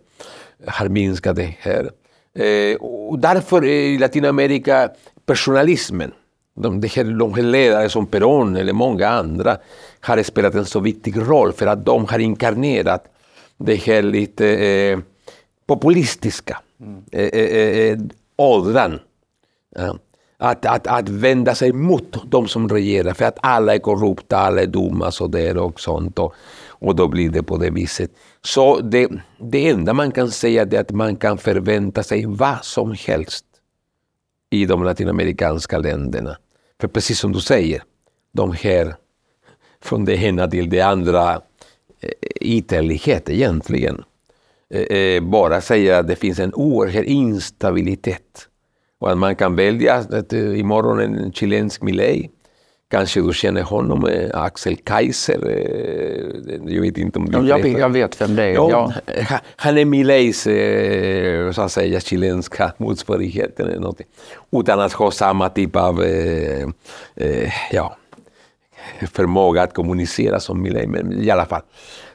har 0.68 0.90
minskat 0.90 1.36
det 1.36 1.56
här. 1.60 1.90
Eh, 2.36 2.76
och 2.76 3.20
därför 3.20 3.66
i 3.66 3.98
Latinamerika 3.98 4.90
personalismen, 5.26 6.12
de, 6.56 6.82
de, 6.82 6.88
här, 6.88 7.04
de 7.04 7.34
här 7.34 7.44
ledare 7.44 7.90
som 7.90 8.08
Perón 8.08 8.56
eller 8.56 8.74
många 8.74 9.08
andra 9.08 9.58
har 10.00 10.24
spelat 10.24 10.56
en 10.56 10.66
så 10.66 10.80
viktig 10.80 11.18
roll 11.18 11.54
för 11.54 11.68
att 11.68 11.86
de 11.86 12.06
har 12.06 12.20
inkarnerat 12.20 13.13
det 13.58 13.76
här 13.76 14.02
lite 14.02 14.48
eh, 14.48 15.00
populistiska 15.66 16.60
mm. 16.80 17.04
eh, 17.12 17.28
eh, 17.28 17.92
eh, 17.92 18.00
ådran. 18.36 19.00
Ja. 19.76 19.98
att, 20.38 20.66
att, 20.66 20.88
att 20.88 21.10
vända 21.10 21.56
sig 21.56 21.74
mot 21.74 22.32
de 22.32 22.48
som 22.48 22.70
regerar 22.70 23.14
för 23.14 23.26
att 23.26 23.38
alla 23.42 23.76
är 23.76 23.80
korrupta, 23.80 24.38
alla 24.38 24.62
är 24.62 24.68
dumma 24.68 25.12
så 25.12 25.28
där 25.28 25.58
och 25.58 25.80
sånt. 25.80 26.20
Och, 26.20 26.34
och 26.68 26.96
då 26.96 27.08
blir 27.08 27.30
det 27.30 27.44
på 27.44 27.58
det 27.58 27.70
viset. 27.70 28.12
Så 28.42 28.80
det, 28.80 29.10
det 29.40 29.70
enda 29.70 29.94
man 29.94 30.12
kan 30.12 30.32
säga 30.32 30.62
är 30.62 30.80
att 30.80 30.92
man 30.92 31.16
kan 31.16 31.38
förvänta 31.38 32.04
sig 32.04 32.26
vad 32.26 32.66
som 32.66 32.96
helst 33.08 33.46
i 34.50 34.66
de 34.66 34.84
latinamerikanska 34.84 35.78
länderna. 35.78 36.38
För 36.82 36.88
precis 36.88 37.20
som 37.20 37.32
du 37.32 37.40
säger, 37.40 37.84
de 38.32 38.52
här 38.52 38.96
från 39.82 40.06
det 40.06 40.16
ena 40.16 40.48
till 40.48 40.70
det 40.70 40.82
andra 40.82 41.42
eh, 42.44 42.58
ytterlighet 42.58 43.30
egentligen. 43.30 44.04
Eh, 44.74 44.98
eh, 44.98 45.24
bara 45.24 45.62
säger 45.62 46.00
att 46.00 46.08
det 46.08 46.16
finns 46.16 46.40
en 46.40 46.54
oerhörd 46.54 47.06
instabilitet. 47.06 48.48
Och 49.00 49.12
att 49.12 49.18
man 49.18 49.36
kan 49.36 49.56
välja 49.56 49.94
att 49.96 50.34
imorgon 50.34 51.00
en 51.00 51.34
chilensk 51.34 51.82
Milei 51.82 52.30
Kanske 52.90 53.22
du 53.22 53.34
känner 53.34 53.62
honom, 53.62 54.30
Axel 54.34 54.76
Kaiser? 54.76 55.40
Jag 56.66 56.82
vet 56.82 56.98
inte 56.98 57.20
om 57.20 57.26
du 57.26 57.48
jag 57.48 57.64
vet, 57.64 57.80
jag 57.80 57.90
vet 57.90 58.22
vem 58.22 58.36
det 58.36 58.44
är. 58.44 58.54
Ja, 58.54 58.94
ja. 59.06 59.40
Han 59.56 59.78
är 59.78 59.86
Mileis 59.86 60.48
så 61.56 61.62
att 61.62 61.72
säga, 61.72 62.00
chilenska 62.00 62.74
motsvarighet. 62.78 63.60
Eller 63.60 63.80
något. 63.80 64.02
Utan 64.52 64.80
att 64.80 64.94
ha 64.94 65.12
samma 65.12 65.50
typ 65.50 65.76
av 65.76 66.06
ja, 67.72 67.98
förmåga 69.12 69.62
att 69.62 69.74
kommunicera 69.74 70.40
som 70.40 70.62
Milei, 70.62 70.88
men 70.88 71.24
i 71.24 71.30
alla 71.30 71.46
fall. 71.46 71.62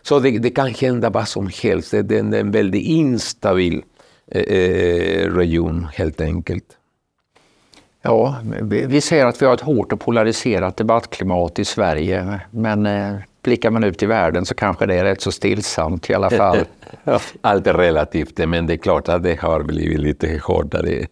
Så 0.08 0.18
det, 0.18 0.38
det 0.38 0.50
kan 0.50 0.66
hända 0.66 1.10
vad 1.10 1.28
som 1.28 1.50
helst. 1.62 1.90
Det 1.90 2.12
är 2.12 2.20
en, 2.20 2.34
en 2.34 2.50
väldigt 2.50 2.82
instabil 2.82 3.82
eh, 4.30 5.32
region 5.32 5.88
helt 5.94 6.20
enkelt. 6.20 6.64
Ja, 8.02 8.36
vi 8.62 9.00
ser 9.00 9.26
att 9.26 9.42
vi 9.42 9.46
har 9.46 9.54
ett 9.54 9.60
hårt 9.60 9.92
och 9.92 10.00
polariserat 10.00 10.76
debattklimat 10.76 11.58
i 11.58 11.64
Sverige, 11.64 12.40
men 12.50 12.86
eh, 12.86 13.14
blickar 13.42 13.70
man 13.70 13.84
ut 13.84 14.02
i 14.02 14.06
världen 14.06 14.46
så 14.46 14.54
kanske 14.54 14.86
det 14.86 14.94
är 14.94 15.04
rätt 15.04 15.20
så 15.20 15.32
stillsamt 15.32 16.10
i 16.10 16.14
alla 16.14 16.30
fall. 16.30 16.58
Allt 17.40 17.66
är 17.66 17.74
relativt, 17.74 18.38
men 18.38 18.66
det 18.66 18.72
är 18.72 18.76
klart 18.76 19.08
att 19.08 19.22
det 19.22 19.40
har 19.40 19.62
blivit 19.62 20.00
lite 20.00 20.40
hårdare. 20.44 21.06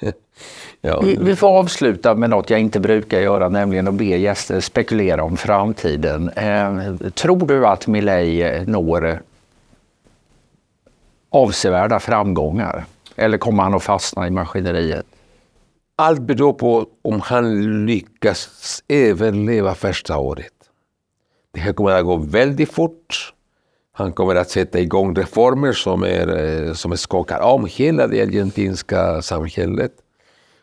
Ja. 0.81 1.01
Vi, 1.01 1.17
vi, 1.21 1.37
får 1.37 1.49
avsluta 1.49 2.15
med 2.15 2.31
något 2.31 2.51
jag 2.51 2.61
inte 2.61 2.81
brukar 2.81 3.21
göra, 3.21 3.49
nämligen 3.49 3.89
att 3.89 3.95
be 3.95 4.05
gäster 4.05 4.61
spekulera 4.61 5.25
om 5.25 5.37
framtiden. 5.37 6.29
Eh, 6.29 7.11
tror 7.11 7.47
du 7.47 7.67
att 7.67 7.87
Milei 7.87 8.65
når 8.67 9.23
avsevärda 11.31 12.01
framgångar? 12.01 12.85
Eller 13.17 13.39
kommer 13.39 13.63
han 13.63 13.75
att 13.75 13.83
fastna 13.83 14.27
i 14.27 14.31
maskineriet? 14.31 15.07
Allt 15.97 16.21
beror 16.21 16.53
på 16.53 16.87
om 17.03 17.21
han 17.21 17.87
lyckas 17.87 18.83
överleva 18.89 19.75
första 19.75 20.19
året. 20.19 20.53
Det 21.53 21.61
här 21.61 21.73
kommer 21.73 21.91
att 21.91 22.05
gå 22.05 22.17
väldigt 22.17 22.73
fort. 22.73 23.33
Han 23.93 24.13
kommer 24.13 24.35
att 24.35 24.51
sätta 24.51 24.81
igång 24.81 25.15
reformer 25.15 25.73
som, 25.73 26.03
är, 26.03 26.67
eh, 26.67 26.73
som 26.73 26.97
skakar 26.97 27.41
om 27.41 27.67
hela 27.71 28.07
det 28.07 28.23
argentinska 28.23 29.23
samhället. 29.23 29.93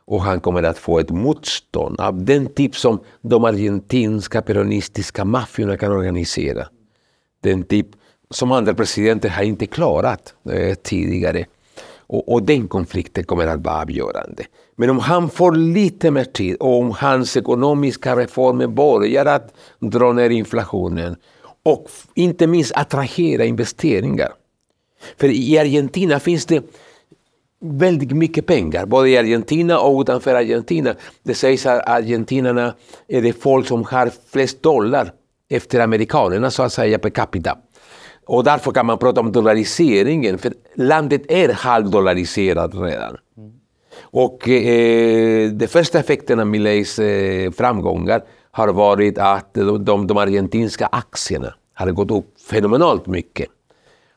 Och 0.06 0.22
han 0.22 0.40
kommer 0.40 0.64
att 0.64 0.78
få 0.78 1.00
ett 1.00 1.10
motstånd 1.10 2.00
av 2.00 2.26
den 2.26 2.48
typ 2.48 2.76
som 2.76 3.00
de 3.22 3.44
argentinska 3.44 4.42
peronistiska 4.42 5.26
maffiorna 5.26 5.78
kan 5.78 5.92
organisera. 5.92 6.68
Den 7.42 7.64
typ 7.64 7.88
som 8.30 8.52
andra 8.52 8.74
presidenter 8.74 9.30
har 9.30 9.44
inte 9.44 9.66
klarat 9.66 10.34
eh, 10.50 10.76
tidigare. 10.76 11.46
Och, 12.08 12.34
och, 12.34 12.44
den 12.44 12.68
konflikten 12.68 13.24
kommer 13.24 13.48
att 13.48 13.66
vara 13.66 13.82
avgörande. 13.82 14.44
Men 14.76 14.90
om 14.90 15.00
han 15.00 15.30
får 15.30 15.52
lite 15.52 16.12
mer 16.12 16.24
tid 16.24 16.56
och 16.56 16.80
om 16.80 16.92
hans 16.92 17.38
ekonomiska 17.38 18.16
reformer 18.16 18.68
börjar 18.68 19.26
att 19.26 19.54
dra 19.80 20.14
ner 20.14 20.30
inflationen 20.30 21.16
och 21.64 21.90
inte 22.14 22.48
minst 22.48 22.72
attrahera 22.76 23.46
investeringar. 23.46 24.34
För 25.18 25.28
i 25.28 25.58
Argentina 25.58 26.20
finns 26.20 26.46
det 26.46 26.64
väldigt 27.64 28.12
mycket 28.12 28.46
pengar, 28.46 28.86
både 28.86 29.10
i 29.10 29.18
Argentina 29.18 29.80
och 29.80 30.02
utanför 30.02 30.36
Argentina. 30.36 30.96
Det 31.24 31.34
sägs 31.34 31.66
att 31.66 31.90
argentinarna 31.90 32.74
är 33.08 33.22
det 33.22 33.34
folk 33.34 33.68
som 33.68 33.84
har 33.84 34.12
flest 34.32 34.64
dollar 34.64 35.12
efter 35.50 35.80
amerikanerna 35.80 36.52
så 36.52 36.64
att 36.64 36.74
säga 36.74 37.00
per 37.00 37.10
capita. 37.10 37.58
Och 38.26 38.44
därför 38.44 38.72
kan 38.72 38.86
man 38.86 38.98
prata 38.98 39.22
om 39.22 39.32
dollariseringen, 39.32 40.38
för 40.38 40.54
landet 40.76 41.32
är 41.32 41.54
halvdollariserat 41.54 42.72
redan. 42.76 43.18
Mm. 43.38 43.52
Och 44.02 44.50
eh, 44.50 45.50
de 45.52 45.68
första 45.68 46.00
effekterna 46.00 46.42
av 46.42 46.48
Mileis 46.48 47.00
eh, 47.00 47.52
framgångar 47.52 48.24
har 48.52 48.68
varit 48.68 49.18
att 49.18 49.54
de, 49.54 49.86
de, 49.86 50.08
de 50.08 50.18
argentinska 50.18 50.86
aktierna 50.92 51.54
har 51.74 51.92
gått 51.92 52.12
upp 52.12 52.26
fenomenalt 52.50 53.08
mycket. 53.08 53.48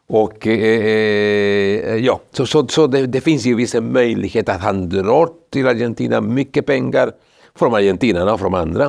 Och 0.08 0.46
eh, 0.46 1.96
ja, 1.96 2.20
så, 2.32 2.46
så, 2.46 2.68
så 2.68 2.86
det, 2.86 3.06
det, 3.06 3.20
finns 3.20 3.46
ju 3.46 3.54
vissa 3.54 3.80
möjligheter 3.80 4.52
att 4.52 4.60
han 4.60 4.88
drar 4.88 5.28
till 5.50 5.66
Argentina 5.66 6.20
mycket 6.20 6.66
pengar 6.66 7.12
från 7.54 7.74
argentinarna 7.74 8.32
och 8.32 8.40
från 8.40 8.54
andra. 8.54 8.84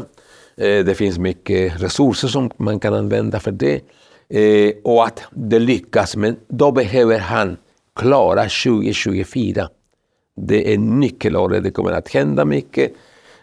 Eh, 0.57 0.85
det 0.85 0.95
finns 0.95 1.17
mycket 1.17 1.81
resurser 1.81 2.27
som 2.27 2.51
man 2.57 2.79
kan 2.79 2.93
använda 2.93 3.39
för 3.39 3.51
det. 3.51 3.81
Eh, 4.29 4.73
och 4.83 5.05
att 5.05 5.23
det 5.31 5.59
lyckas, 5.59 6.15
men 6.15 6.35
då 6.47 6.71
behöver 6.71 7.19
han 7.19 7.57
klara 7.95 8.41
2024. 8.41 9.69
Det 10.35 10.73
är 10.73 10.77
nyckelåret, 10.77 11.63
det 11.63 11.71
kommer 11.71 11.91
att 11.91 12.09
hända 12.09 12.45
mycket. 12.45 12.93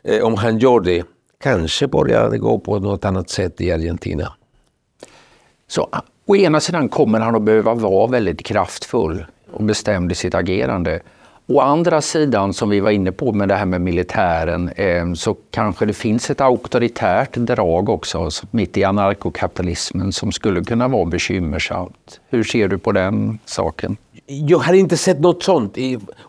Eh, 0.03 0.23
om 0.25 0.35
han 0.35 0.59
gör 0.59 0.81
det, 0.81 1.05
kanske 1.41 1.87
börjar 1.87 2.31
det 2.31 2.39
gå 2.39 2.59
på 2.59 2.79
något 2.79 3.05
annat 3.05 3.31
sätt 3.31 3.61
i 3.61 3.73
Argentina. 3.73 4.33
Så 5.67 5.89
Å 6.27 6.37
ena 6.37 6.61
sidan 6.61 6.89
kommer 6.89 7.21
han 7.21 7.37
att 7.37 7.43
behöva 7.43 7.75
vara 7.75 8.07
väldigt 8.07 8.43
kraftfull 8.43 9.25
och 9.53 9.65
bestämd 9.65 10.13
i 10.13 10.15
sitt 10.15 10.35
agerande. 10.35 11.01
Å 11.47 11.61
andra 11.61 12.01
sidan, 12.01 12.53
som 12.53 12.71
vi 12.71 12.81
var 12.81 12.91
inne 12.91 13.13
på 13.13 13.33
med 13.33 13.49
det 13.49 13.55
här 13.55 13.67
med 13.67 13.81
militären, 13.81 14.69
eh, 14.69 15.13
så 15.15 15.37
kanske 15.51 15.87
det 15.87 15.93
finns 15.93 16.31
ett 16.31 16.41
auktoritärt 16.41 17.35
drag 17.37 17.89
också 17.89 18.31
mitt 18.51 18.77
i 18.77 18.85
anarkokapitalismen 18.85 20.13
som 20.13 20.33
skulle 20.33 20.65
kunna 20.65 20.89
vara 20.89 21.05
bekymmersamt. 21.05 22.21
Hur 22.29 22.45
ser 22.45 22.69
du 22.69 22.79
på 22.79 22.93
den 22.93 23.39
saken? 23.45 23.97
Jag 24.27 24.59
har 24.59 24.75
inte 24.75 24.97
sett 24.97 25.21
något 25.21 25.43
sånt 25.43 25.77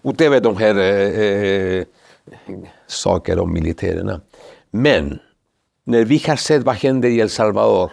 utöver 0.03 0.41
de 0.41 0.57
här 0.57 0.79
eh, 0.79 1.79
eh 1.79 1.85
sakerna 2.87 3.41
om 3.41 3.53
militärerna. 3.53 4.21
Men 4.71 5.19
när 5.83 6.05
vi 6.05 6.23
har 6.27 6.35
sett 6.35 6.63
vad 6.63 6.75
händer 6.75 7.09
i 7.09 7.19
El 7.19 7.29
Salvador 7.29 7.91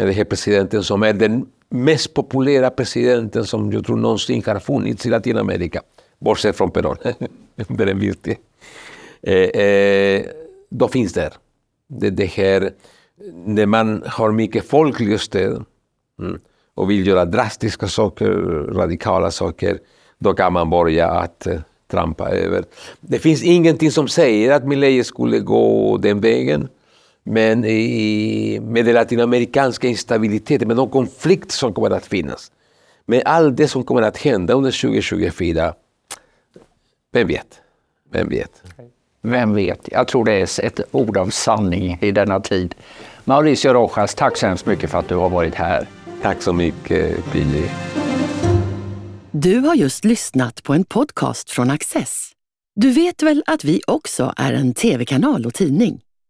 med 0.00 0.08
den 0.08 0.14
här 0.14 0.24
presidenten 0.24 0.82
som 0.82 1.02
är 1.02 1.12
den 1.12 1.46
mest 1.68 2.14
populära 2.14 2.70
presidenten 2.70 3.44
som 3.44 3.72
jag 3.72 3.86
tror 3.86 3.96
någonsin 3.96 4.42
har 4.46 4.58
funnits 4.58 5.06
i 5.06 5.10
Latinamerika, 5.10 5.82
bortsett 6.18 6.56
från 6.56 6.70
Perón, 6.70 6.96
det 7.68 7.82
är 7.82 7.86
en 7.86 7.98
viktig. 7.98 8.38
Eh, 9.22 9.34
eh, 9.34 10.22
då 10.70 10.88
finns 10.88 11.12
det, 11.12 11.30
det, 11.88 12.10
det 12.10 12.26
här, 12.26 12.72
när 13.44 13.66
man 13.66 14.02
har 14.06 14.32
mycket 14.32 14.68
folkligt 14.68 15.20
stöd 15.20 15.64
mm, 16.18 16.40
och 16.74 16.90
vill 16.90 17.06
göra 17.06 17.24
drastiska 17.24 17.88
saker, 17.88 18.26
radikala 18.72 19.30
saker, 19.30 19.78
då 20.18 20.32
kan 20.32 20.52
man 20.52 20.70
börja 20.70 21.10
att 21.10 21.46
eh, 21.46 21.60
trampa 21.90 22.30
över. 22.30 22.64
Det 23.00 23.18
finns 23.18 23.42
ingenting 23.42 23.90
som 23.90 24.08
säger 24.08 24.52
att 24.52 24.64
Milei 24.64 25.04
skulle 25.04 25.38
gå 25.38 25.96
den 25.96 26.20
vägen. 26.20 26.68
Men 27.30 27.64
i, 27.64 28.60
med 28.62 28.84
den 28.84 28.94
latinamerikanska 28.94 29.88
instabiliteten, 29.88 30.68
med 30.68 30.76
de 30.76 30.90
konflikter 30.90 31.52
som 31.52 31.74
kommer 31.74 31.90
att 31.90 32.06
finnas, 32.06 32.52
med 33.06 33.22
allt 33.24 33.56
det 33.56 33.68
som 33.68 33.84
kommer 33.84 34.02
att 34.02 34.16
hända 34.16 34.54
under 34.54 34.70
2024, 34.70 35.74
vem 37.12 37.28
vet? 37.28 37.60
Vem 38.12 38.28
vet? 38.28 38.62
Vem 39.22 39.54
vet? 39.54 39.88
Jag 39.92 40.08
tror 40.08 40.24
det 40.24 40.32
är 40.32 40.64
ett 40.64 40.80
ord 40.90 41.16
av 41.16 41.30
sanning 41.30 41.98
i 42.00 42.10
denna 42.10 42.40
tid. 42.40 42.74
Mauricio 43.24 43.72
Rojas, 43.72 44.14
tack 44.14 44.36
så 44.36 44.46
hemskt 44.46 44.66
mycket 44.66 44.90
för 44.90 44.98
att 44.98 45.08
du 45.08 45.14
har 45.14 45.28
varit 45.28 45.54
här. 45.54 45.86
Tack 46.22 46.42
så 46.42 46.52
mycket, 46.52 47.32
Billy. 47.32 47.64
Du 49.30 49.58
har 49.58 49.74
just 49.74 50.04
lyssnat 50.04 50.62
på 50.62 50.74
en 50.74 50.84
podcast 50.84 51.50
från 51.50 51.70
Access. 51.70 52.32
Du 52.74 52.90
vet 52.90 53.22
väl 53.22 53.42
att 53.46 53.64
vi 53.64 53.80
också 53.86 54.34
är 54.36 54.52
en 54.52 54.74
tv-kanal 54.74 55.46
och 55.46 55.54
tidning? 55.54 56.00